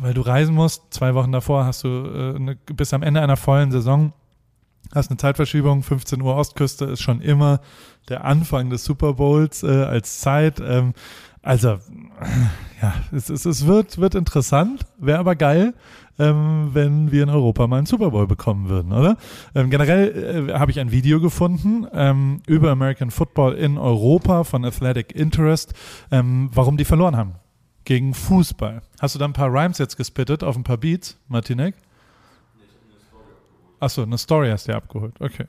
weil 0.00 0.14
du 0.14 0.20
reisen 0.20 0.54
musst. 0.54 0.92
Zwei 0.92 1.14
Wochen 1.14 1.30
davor 1.30 1.64
hast 1.64 1.84
du 1.84 1.88
äh, 1.88 2.36
eine, 2.36 2.56
bis 2.56 2.92
am 2.92 3.04
Ende 3.04 3.20
einer 3.20 3.36
vollen 3.36 3.70
Saison 3.70 4.12
hast 4.94 5.10
eine 5.10 5.18
Zeitverschiebung, 5.18 5.82
15 5.82 6.20
Uhr 6.20 6.36
Ostküste 6.36 6.86
ist 6.86 7.02
schon 7.02 7.20
immer 7.20 7.60
der 8.08 8.24
Anfang 8.24 8.70
des 8.70 8.84
Super 8.84 9.14
Bowls 9.14 9.62
äh, 9.62 9.68
als 9.68 10.20
Zeit. 10.20 10.60
Ähm, 10.60 10.94
also, 11.42 11.78
ja, 12.82 12.94
es, 13.12 13.30
es, 13.30 13.46
es 13.46 13.66
wird, 13.66 13.98
wird 13.98 14.14
interessant, 14.14 14.84
wäre 14.98 15.18
aber 15.18 15.36
geil, 15.36 15.74
ähm, 16.18 16.70
wenn 16.72 17.12
wir 17.12 17.22
in 17.22 17.30
Europa 17.30 17.66
mal 17.66 17.78
einen 17.78 17.86
Super 17.86 18.10
Bowl 18.10 18.26
bekommen 18.26 18.68
würden, 18.68 18.92
oder? 18.92 19.16
Ähm, 19.54 19.70
generell 19.70 20.48
äh, 20.50 20.52
habe 20.58 20.70
ich 20.70 20.80
ein 20.80 20.90
Video 20.90 21.20
gefunden 21.20 21.86
ähm, 21.92 22.42
über 22.46 22.70
American 22.70 23.10
Football 23.10 23.54
in 23.54 23.78
Europa 23.78 24.44
von 24.44 24.64
Athletic 24.64 25.14
Interest, 25.14 25.72
ähm, 26.10 26.50
warum 26.52 26.76
die 26.76 26.84
verloren 26.84 27.16
haben 27.16 27.36
gegen 27.84 28.12
Fußball. 28.12 28.82
Hast 29.00 29.14
du 29.14 29.18
da 29.18 29.24
ein 29.24 29.32
paar 29.32 29.50
Rhymes 29.50 29.78
jetzt 29.78 29.96
gespittet 29.96 30.44
auf 30.44 30.56
ein 30.56 30.64
paar 30.64 30.76
Beats, 30.76 31.16
Martinek? 31.28 31.74
Achso, 33.80 34.02
eine 34.02 34.18
Story 34.18 34.50
hast 34.50 34.68
du 34.68 34.72
ja 34.72 34.78
abgeholt. 34.78 35.14
Okay. 35.20 35.46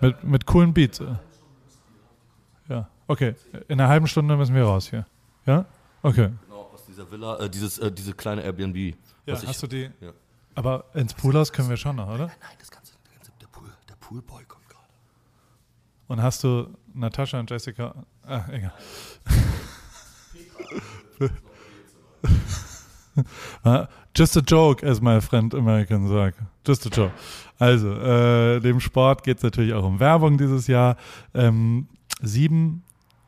Mit, 0.00 0.24
mit 0.24 0.46
coolen 0.46 0.72
Beats. 0.72 1.02
Ja, 2.68 2.88
okay. 3.06 3.34
In 3.68 3.80
einer 3.80 3.88
halben 3.88 4.06
Stunde 4.06 4.36
müssen 4.36 4.54
wir 4.54 4.64
raus 4.64 4.88
hier. 4.88 5.06
Ja? 5.46 5.66
Okay. 6.02 6.30
Genau, 6.46 6.70
aus 6.72 6.84
dieser 6.86 7.10
Villa, 7.10 7.38
äh, 7.38 7.50
dieses, 7.50 7.78
äh, 7.78 7.92
diese 7.92 8.14
kleine 8.14 8.42
Airbnb. 8.42 8.94
Ja, 9.26 9.34
hast 9.34 9.44
ich, 9.44 9.58
du 9.58 9.66
die? 9.66 9.90
Ja. 10.00 10.12
Aber 10.54 10.84
ins 10.94 11.14
Poolhaus 11.14 11.52
können 11.52 11.68
wir 11.68 11.76
schon 11.76 11.96
noch, 11.96 12.08
oder? 12.08 12.26
Nein, 12.26 12.36
nein, 12.40 12.56
das 12.58 12.70
Ganze, 12.70 12.94
das 13.04 13.12
Ganze 13.12 13.32
der, 13.40 13.46
Pool, 13.48 13.68
der 13.88 13.96
Poolboy 13.96 14.44
kommt 14.44 14.68
gerade. 14.68 14.88
Und 16.08 16.22
hast 16.22 16.44
du 16.44 16.68
Natascha 16.94 17.38
und 17.38 17.50
Jessica? 17.50 17.94
Ah, 18.22 18.44
egal. 18.50 18.72
Just 24.14 24.36
a 24.36 24.40
joke, 24.40 24.82
as 24.82 25.00
my 25.00 25.20
friend 25.20 25.54
American 25.54 26.08
sagt. 26.08 26.40
Just 26.64 26.86
a 26.86 26.88
joke. 26.88 27.12
Also, 27.58 27.92
äh, 27.92 28.60
dem 28.60 28.80
Sport 28.80 29.22
geht 29.22 29.38
es 29.38 29.42
natürlich 29.42 29.74
auch 29.74 29.84
um 29.84 30.00
Werbung 30.00 30.38
dieses 30.38 30.66
Jahr. 30.66 30.96
Ähm, 31.34 31.88
sieben 32.20 32.82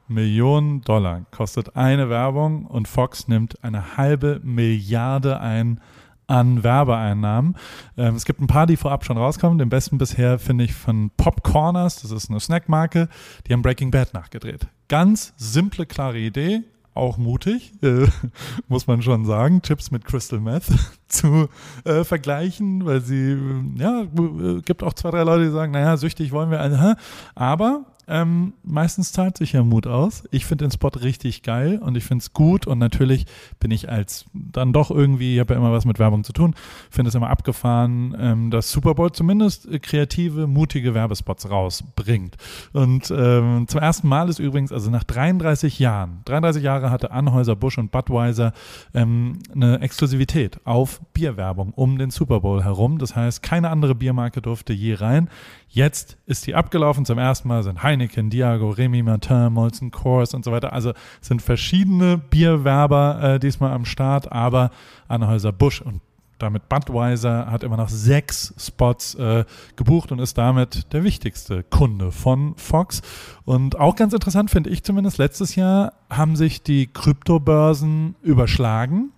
Millionen 0.08 0.82
Dollar 0.82 1.22
kostet 1.30 1.76
eine 1.76 2.08
Werbung 2.08 2.66
und 2.66 2.86
Fox 2.86 3.28
nimmt 3.28 3.62
eine 3.64 3.96
halbe 3.96 4.40
Milliarde 4.42 5.40
ein 5.40 5.80
an 6.28 6.64
Werbeeinnahmen. 6.64 7.56
Ähm, 7.96 8.16
es 8.16 8.24
gibt 8.24 8.40
ein 8.40 8.48
paar, 8.48 8.66
die 8.66 8.76
vorab 8.76 9.04
schon 9.04 9.16
rauskommen. 9.16 9.58
Den 9.58 9.68
besten 9.68 9.98
bisher 9.98 10.38
finde 10.38 10.64
ich 10.64 10.74
von 10.74 11.10
Popcorners. 11.16 12.02
Das 12.02 12.10
ist 12.10 12.30
eine 12.30 12.40
Snackmarke. 12.40 13.08
Die 13.46 13.52
haben 13.52 13.62
Breaking 13.62 13.90
Bad 13.90 14.12
nachgedreht. 14.12 14.66
Ganz 14.88 15.34
simple, 15.36 15.86
klare 15.86 16.18
Idee 16.18 16.62
auch 16.96 17.18
mutig, 17.18 17.72
äh, 17.82 18.06
muss 18.68 18.86
man 18.86 19.02
schon 19.02 19.24
sagen, 19.24 19.62
Chips 19.62 19.90
mit 19.90 20.04
Crystal 20.04 20.40
Meth 20.40 20.66
zu 21.08 21.48
äh, 21.84 22.04
vergleichen, 22.04 22.84
weil 22.84 23.00
sie, 23.00 23.32
äh, 23.32 23.62
ja, 23.76 24.02
äh, 24.02 24.62
gibt 24.62 24.82
auch 24.82 24.94
zwei, 24.94 25.10
drei 25.10 25.22
Leute, 25.22 25.44
die 25.44 25.50
sagen, 25.50 25.72
naja, 25.72 25.96
süchtig 25.96 26.32
wollen 26.32 26.50
wir 26.50 26.60
alle, 26.60 26.96
aber 27.34 27.84
ähm, 28.08 28.54
meistens 28.62 29.12
zahlt 29.12 29.36
sich 29.36 29.52
ja 29.52 29.62
Mut 29.62 29.86
aus. 29.86 30.24
Ich 30.30 30.46
finde 30.46 30.64
den 30.64 30.70
Spot 30.70 30.88
richtig 30.88 31.42
geil 31.42 31.78
und 31.82 31.96
ich 31.96 32.04
finde 32.04 32.22
es 32.22 32.32
gut 32.32 32.66
und 32.66 32.78
natürlich 32.78 33.26
bin 33.58 33.70
ich 33.70 33.90
als 33.90 34.26
dann 34.32 34.72
doch 34.72 34.90
irgendwie, 34.90 35.34
ich 35.34 35.40
habe 35.40 35.54
ja 35.54 35.60
immer 35.60 35.72
was 35.72 35.84
mit 35.84 35.98
Werbung 35.98 36.24
zu 36.24 36.32
tun, 36.32 36.54
finde 36.90 37.08
es 37.08 37.14
immer 37.14 37.30
abgefahren, 37.30 38.16
ähm, 38.18 38.50
dass 38.50 38.70
Super 38.70 38.94
Bowl 38.94 39.10
zumindest 39.12 39.68
kreative, 39.82 40.46
mutige 40.46 40.94
Werbespots 40.94 41.50
rausbringt. 41.50 42.36
Und 42.72 43.10
ähm, 43.10 43.66
zum 43.68 43.80
ersten 43.80 44.08
Mal 44.08 44.28
ist 44.28 44.38
übrigens, 44.38 44.72
also 44.72 44.90
nach 44.90 45.04
33 45.04 45.78
Jahren, 45.78 46.20
33 46.26 46.62
Jahre 46.62 46.90
hatte 46.90 47.10
Anhäuser, 47.10 47.56
Busch 47.56 47.78
und 47.78 47.90
Budweiser 47.90 48.52
ähm, 48.94 49.38
eine 49.54 49.80
Exklusivität 49.80 50.60
auf 50.64 51.00
Bierwerbung 51.12 51.72
um 51.72 51.98
den 51.98 52.10
Super 52.10 52.40
Bowl 52.40 52.62
herum. 52.62 52.98
Das 52.98 53.16
heißt, 53.16 53.42
keine 53.42 53.70
andere 53.70 53.94
Biermarke 53.94 54.40
durfte 54.40 54.72
je 54.72 54.94
rein. 54.94 55.28
Jetzt 55.68 56.18
ist 56.26 56.46
die 56.46 56.54
abgelaufen. 56.54 57.04
Zum 57.04 57.18
ersten 57.18 57.48
Mal 57.48 57.62
sind 57.62 57.82
Heineken, 57.96 58.28
Diago, 58.28 58.70
Remy 58.70 59.02
Martin, 59.02 59.52
Molson 59.52 59.90
Coors 59.90 60.34
und 60.34 60.44
so 60.44 60.52
weiter. 60.52 60.72
Also 60.72 60.92
sind 61.22 61.40
verschiedene 61.40 62.18
Bierwerber 62.18 63.20
äh, 63.22 63.38
diesmal 63.38 63.72
am 63.72 63.86
Start, 63.86 64.30
aber 64.30 64.70
Anhäuser 65.08 65.52
Busch 65.52 65.80
und 65.80 66.00
damit 66.38 66.68
Budweiser 66.68 67.50
hat 67.50 67.64
immer 67.64 67.78
noch 67.78 67.88
sechs 67.88 68.52
Spots 68.58 69.14
äh, 69.14 69.46
gebucht 69.76 70.12
und 70.12 70.18
ist 70.18 70.36
damit 70.36 70.92
der 70.92 71.02
wichtigste 71.02 71.62
Kunde 71.62 72.12
von 72.12 72.54
Fox. 72.56 73.00
Und 73.46 73.80
auch 73.80 73.96
ganz 73.96 74.12
interessant 74.12 74.50
finde 74.50 74.68
ich 74.68 74.82
zumindest, 74.82 75.16
letztes 75.16 75.54
Jahr 75.54 75.94
haben 76.10 76.36
sich 76.36 76.62
die 76.62 76.88
Kryptobörsen 76.88 78.16
überschlagen. 78.20 79.12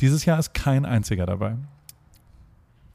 Dieses 0.00 0.24
Jahr 0.24 0.40
ist 0.40 0.54
kein 0.54 0.84
einziger 0.84 1.24
dabei 1.24 1.54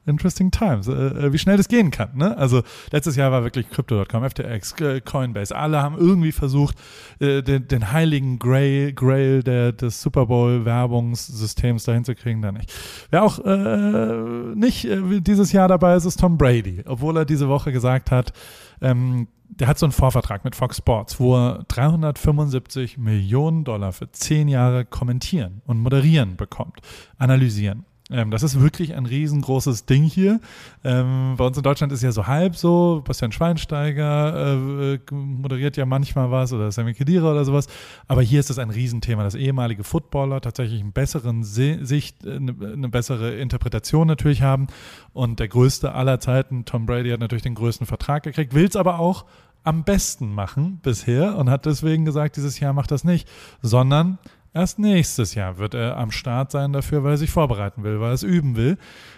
interesting 0.06 0.52
times, 0.52 0.88
äh, 0.88 0.92
äh, 0.92 1.34
wie 1.34 1.38
schnell 1.38 1.58
das 1.58 1.68
gehen 1.68 1.92
kann. 1.92 2.16
Ne? 2.16 2.36
Also 2.38 2.64
letztes 2.92 3.16
Jahr 3.16 3.32
war 3.32 3.44
wirklich 3.44 3.70
Crypto.com, 3.70 4.30
FTX, 4.30 4.74
äh, 4.82 5.02
Coinbase, 5.02 5.56
alle 5.56 5.82
haben 5.82 5.98
irgendwie 5.98 6.32
versucht, 6.32 6.78
äh, 7.20 7.42
den, 7.42 7.68
den, 7.68 7.92
heiligen 7.92 8.40
Grail, 8.40 8.94
Grail 8.94 9.44
der, 9.44 9.72
des 9.72 10.02
Super 10.02 10.26
Bowl 10.26 10.66
Werbungssystems 10.66 11.84
dahin 11.84 12.04
zu 12.04 12.16
kriegen, 12.16 12.42
da 12.42 12.52
nicht. 12.52 12.74
Wer 13.12 13.24
auch 13.24 13.40
äh, 13.40 14.56
nicht 14.56 14.88
dieses 14.90 15.52
Jahr 15.52 15.68
dabei 15.68 15.96
ist, 15.96 16.06
ist 16.06 16.20
Tom 16.20 16.38
Brady, 16.38 16.84
obwohl 16.86 17.18
er 17.18 17.26
diese 17.26 17.48
Woche 17.48 17.72
gesagt 17.72 18.12
hat, 18.12 18.34
ähm, 18.82 19.28
der 19.54 19.68
hat 19.68 19.78
so 19.78 19.86
einen 19.86 19.94
Vorvertrag 19.94 20.46
mit 20.46 20.56
Fox 20.56 20.78
Sports, 20.78 21.20
wo 21.20 21.36
er 21.36 21.66
375 21.68 22.98
Millionen 22.98 23.64
Dollar 23.64 23.92
für 23.92 24.10
zehn 24.12 24.48
Jahre 24.48 24.86
kommentieren 24.86 25.62
und 25.66 25.80
moderieren 25.80 26.38
bekommt, 26.38 26.80
analysieren. 27.18 27.86
Ähm, 28.12 28.30
das 28.32 28.43
ist 28.43 28.60
wirklich 28.60 28.95
ein 28.95 29.06
riesengroßes 29.06 29.86
Ding 29.86 30.04
hier. 30.04 30.39
Ähm, 30.84 31.36
bei 31.38 31.45
uns 31.45 31.58
in 31.58 31.63
Deutschland 31.63 31.93
ist 31.93 32.04
ja 32.04 32.12
so 32.12 32.28
halb 32.28 32.56
so. 32.56 33.02
Bastian 33.06 33.32
Schweinsteiger 33.32 34.95
äh, 34.95 35.00
moderiert 35.13 35.78
ja 35.78 35.86
manchmal 35.86 36.30
was 36.30 36.52
oder 36.54 36.71
Sammy 36.71 36.93
Kedira 36.93 37.32
oder 37.32 37.45
sowas. 37.45 37.67
Aber 38.08 38.21
hier 38.21 38.39
ist 38.39 38.50
das 38.50 38.60
ein 38.60 38.69
Riesenthema, 38.69 39.24
dass 39.24 39.36
ehemalige 39.36 39.84
Footballer 39.84 40.41
tatsächlich 40.41 40.82
einen 40.82 40.91
besseren 40.91 41.43
Se 41.43 41.80
Sicht, 41.86 42.26
äh, 42.26 42.36
eine, 42.36 42.56
eine 42.62 42.89
bessere 42.89 43.36
Interpretation 43.36 44.08
natürlich 44.08 44.41
haben. 44.41 44.67
Und 45.13 45.39
der 45.39 45.47
größte 45.47 45.93
aller 45.93 46.19
Zeiten, 46.19 46.65
Tom 46.65 46.86
Brady, 46.86 47.10
hat 47.12 47.19
natürlich 47.19 47.43
den 47.43 47.56
größten 47.56 47.88
Vertrag 47.88 48.24
gekriegt, 48.24 48.54
will 48.54 48.67
es 48.67 48.76
aber 48.76 49.00
auch 49.00 49.26
am 49.63 49.84
besten 49.84 50.34
machen 50.34 50.80
bisher 50.82 51.38
und 51.38 51.50
hat 51.50 51.65
deswegen 51.65 52.06
gesagt, 52.06 52.36
dieses 52.36 52.60
Jahr 52.60 52.74
macht 52.74 52.91
das 52.91 53.04
nicht, 53.04 53.28
sondern 53.62 54.17
Erst 54.54 54.80
nächstes 54.80 55.34
Jahr 55.34 55.58
wird 55.60 55.74
er 55.74 55.96
am 55.98 56.12
Start 56.12 56.52
sein 56.52 56.74
dafür, 56.74 57.04
weil 57.04 57.12
er 57.12 57.18
sich 57.18 57.30
vorbereiten 57.30 57.84
will, 57.84 58.02
weil 58.02 58.10
er 58.10 58.16
es 58.16 58.24
üben 58.24 58.58
will. 58.58 58.78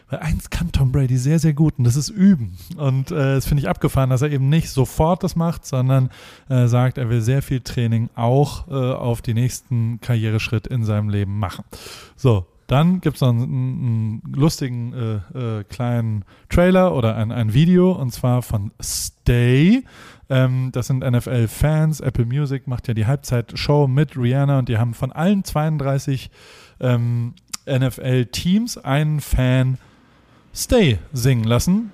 Weil 0.09 0.19
eins 0.19 0.51
kann 0.51 0.71
Tom 0.71 0.91
Brady 0.91 1.17
sehr, 1.17 1.39
sehr 1.39 1.53
gut 1.53 1.79
und 1.79 1.85
das 1.85 1.95
ist 1.95 2.09
üben. 2.09 2.55
Und 2.77 3.09
äh, 3.09 3.35
das 3.35 3.47
finde 3.47 3.61
ich 3.61 3.69
abgefahren, 3.69 4.11
dass 4.11 4.21
er 4.21 4.31
eben 4.31 4.49
nicht 4.49 4.69
sofort 4.69 5.23
das 5.23 5.35
macht, 5.35 5.65
sondern 5.65 6.11
äh, 6.49 6.67
sagt, 6.67 6.99
er 6.99 7.09
will 7.09 7.21
sehr 7.21 7.41
viel 7.41 7.61
Training 7.61 8.11
auch 8.13 8.67
äh, 8.67 8.73
auf 8.73 9.23
die 9.23 9.33
nächsten 9.33 9.99
Karriereschritt 10.01 10.67
in 10.67 10.83
seinem 10.83 11.09
Leben 11.09 11.39
machen. 11.39 11.65
So, 12.15 12.45
dann 12.67 13.01
gibt 13.01 13.17
es 13.17 13.21
noch 13.21 13.29
einen, 13.29 13.41
einen 13.43 14.33
lustigen 14.33 14.93
äh, 14.93 15.59
äh, 15.59 15.63
kleinen 15.65 16.25
Trailer 16.49 16.95
oder 16.95 17.15
ein, 17.15 17.31
ein 17.31 17.53
Video 17.53 17.91
und 17.91 18.11
zwar 18.11 18.41
von 18.41 18.71
Stay. 18.81 19.83
Ähm, 20.29 20.71
das 20.71 20.87
sind 20.87 21.03
NFL-Fans. 21.03 21.99
Apple 21.99 22.25
Music 22.25 22.67
macht 22.67 22.87
ja 22.87 22.93
die 22.93 23.05
Halbzeitshow 23.05 23.87
mit 23.87 24.17
Rihanna 24.17 24.59
und 24.59 24.69
die 24.69 24.77
haben 24.77 24.93
von 24.93 25.11
allen 25.11 25.43
32 25.43 26.31
ähm, 26.79 27.33
NFL-Teams 27.67 28.77
einen 28.77 29.19
Fan 29.19 29.77
Stay 30.53 30.99
singen 31.11 31.45
lassen. 31.45 31.91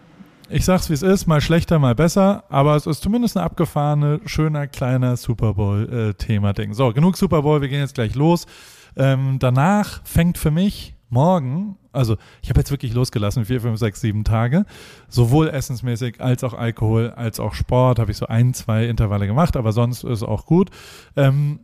Ich 0.52 0.66
sag's 0.66 0.90
wie 0.90 0.94
es 0.94 1.04
ist, 1.04 1.28
mal 1.28 1.42
schlechter, 1.42 1.78
mal 1.78 1.94
besser, 1.94 2.44
aber 2.50 2.76
es 2.76 2.88
ist 2.88 3.04
zumindest 3.04 3.38
eine 3.38 3.46
abgefahrene, 3.46 4.20
schöner, 4.26 4.66
kleiner 4.66 5.16
Super 5.16 5.54
Bowl-Thema-Ding. 5.54 6.74
so, 6.74 6.92
genug 6.92 7.18
Super 7.18 7.44
Bowl, 7.44 7.62
wir 7.62 7.70
gehen 7.70 7.82
jetzt 7.82 7.94
gleich 7.94 8.16
los. 8.16 8.48
Ähm, 8.96 9.38
danach 9.40 10.02
fängt 10.06 10.38
für 10.38 10.52
mich 10.52 10.96
morgen, 11.10 11.78
also 11.92 12.18
ich 12.42 12.50
habe 12.50 12.60
jetzt 12.60 12.72
wirklich 12.72 12.94
losgelassen, 12.94 13.46
vier, 13.46 13.62
fünf, 13.62 13.80
sechs, 13.80 14.02
sieben 14.02 14.24
Tage, 14.24 14.66
sowohl 15.08 15.50
essensmäßig 15.50 16.22
als 16.22 16.44
auch 16.44 16.54
Alkohol, 16.54 17.12
als 17.12 17.40
auch 17.40 17.54
Sport, 17.54 18.00
habe 18.00 18.12
ich 18.12 18.18
so 18.18 18.28
ein, 18.28 18.54
zwei 18.54 18.86
Intervalle 18.86 19.28
gemacht, 19.28 19.58
aber 19.58 19.72
sonst 19.72 20.04
ist 20.04 20.24
auch 20.24 20.46
gut. 20.46 20.70
Ähm, 21.16 21.62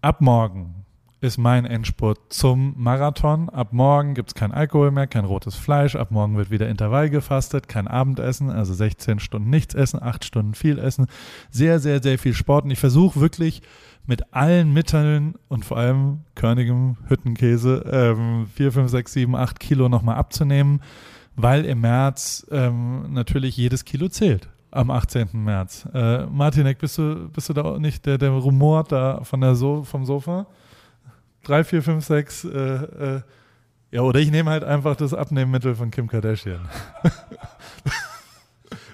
ab 0.00 0.20
morgen 0.20 0.85
ist 1.20 1.38
mein 1.38 1.64
Endspurt 1.64 2.18
zum 2.28 2.74
Marathon. 2.76 3.48
Ab 3.48 3.72
morgen 3.72 4.14
gibt 4.14 4.30
es 4.30 4.34
kein 4.34 4.52
Alkohol 4.52 4.90
mehr, 4.90 5.06
kein 5.06 5.24
rotes 5.24 5.54
Fleisch. 5.54 5.96
Ab 5.96 6.10
morgen 6.10 6.36
wird 6.36 6.50
wieder 6.50 6.68
Intervall 6.68 7.08
gefastet, 7.08 7.68
kein 7.68 7.88
Abendessen, 7.88 8.50
also 8.50 8.74
16 8.74 9.18
Stunden 9.18 9.48
nichts 9.48 9.74
essen, 9.74 10.02
8 10.02 10.24
Stunden 10.24 10.54
viel 10.54 10.78
essen. 10.78 11.06
Sehr, 11.50 11.80
sehr, 11.80 12.02
sehr 12.02 12.18
viel 12.18 12.34
Sport. 12.34 12.64
Und 12.64 12.70
ich 12.70 12.78
versuche 12.78 13.20
wirklich 13.20 13.62
mit 14.06 14.34
allen 14.34 14.72
Mitteln 14.72 15.34
und 15.48 15.64
vor 15.64 15.78
allem 15.78 16.20
körnigem 16.34 16.96
Hüttenkäse 17.08 17.84
ähm, 17.90 18.46
4, 18.54 18.72
5, 18.72 18.90
6, 18.90 19.12
7, 19.12 19.36
8 19.36 19.58
Kilo 19.58 19.88
nochmal 19.88 20.16
abzunehmen, 20.16 20.80
weil 21.34 21.64
im 21.64 21.80
März 21.80 22.46
ähm, 22.50 23.12
natürlich 23.12 23.56
jedes 23.56 23.84
Kilo 23.84 24.08
zählt 24.08 24.48
am 24.70 24.90
18. 24.90 25.28
März. 25.32 25.88
Äh, 25.94 26.26
Martinek, 26.26 26.78
bist 26.78 26.98
du, 26.98 27.28
bist 27.30 27.48
du 27.48 27.54
da 27.54 27.78
nicht 27.78 28.04
der, 28.04 28.18
der 28.18 28.30
rumort 28.30 28.92
da 28.92 29.24
von 29.24 29.40
der 29.40 29.54
so 29.54 29.82
vom 29.82 30.04
Sofa? 30.04 30.46
Drei, 31.46 31.64
vier, 31.64 31.82
fünf, 31.82 32.04
sechs. 32.04 32.44
Äh, 32.44 32.58
äh, 32.58 33.20
ja, 33.90 34.00
oder 34.02 34.20
ich 34.20 34.30
nehme 34.30 34.50
halt 34.50 34.64
einfach 34.64 34.96
das 34.96 35.14
Abnehmmittel 35.14 35.74
von 35.74 35.90
Kim 35.90 36.08
Kardashian. 36.08 36.68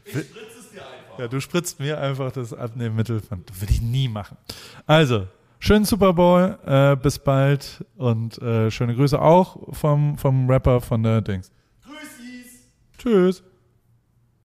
ich 0.04 0.12
spritze 0.12 0.58
es 0.60 0.70
dir 0.70 0.82
einfach. 0.82 1.18
Ja, 1.18 1.28
du 1.28 1.40
spritzt 1.40 1.80
mir 1.80 1.98
einfach 1.98 2.30
das 2.32 2.52
Abnehmmittel 2.52 3.20
von. 3.20 3.44
Das 3.46 3.60
würde 3.60 3.72
ich 3.72 3.80
nie 3.80 4.08
machen. 4.08 4.36
Also, 4.86 5.26
schönen 5.58 5.84
Super 5.84 6.12
Bowl, 6.12 6.58
äh, 6.66 6.96
bis 6.96 7.18
bald 7.18 7.84
und 7.96 8.40
äh, 8.42 8.70
schöne 8.70 8.94
Grüße 8.94 9.20
auch 9.20 9.74
vom, 9.74 10.18
vom 10.18 10.48
Rapper 10.48 10.80
von 10.80 11.02
der 11.02 11.22
Dings. 11.22 11.50
Grüßis! 11.84 12.68
Tschüss! 12.98 13.42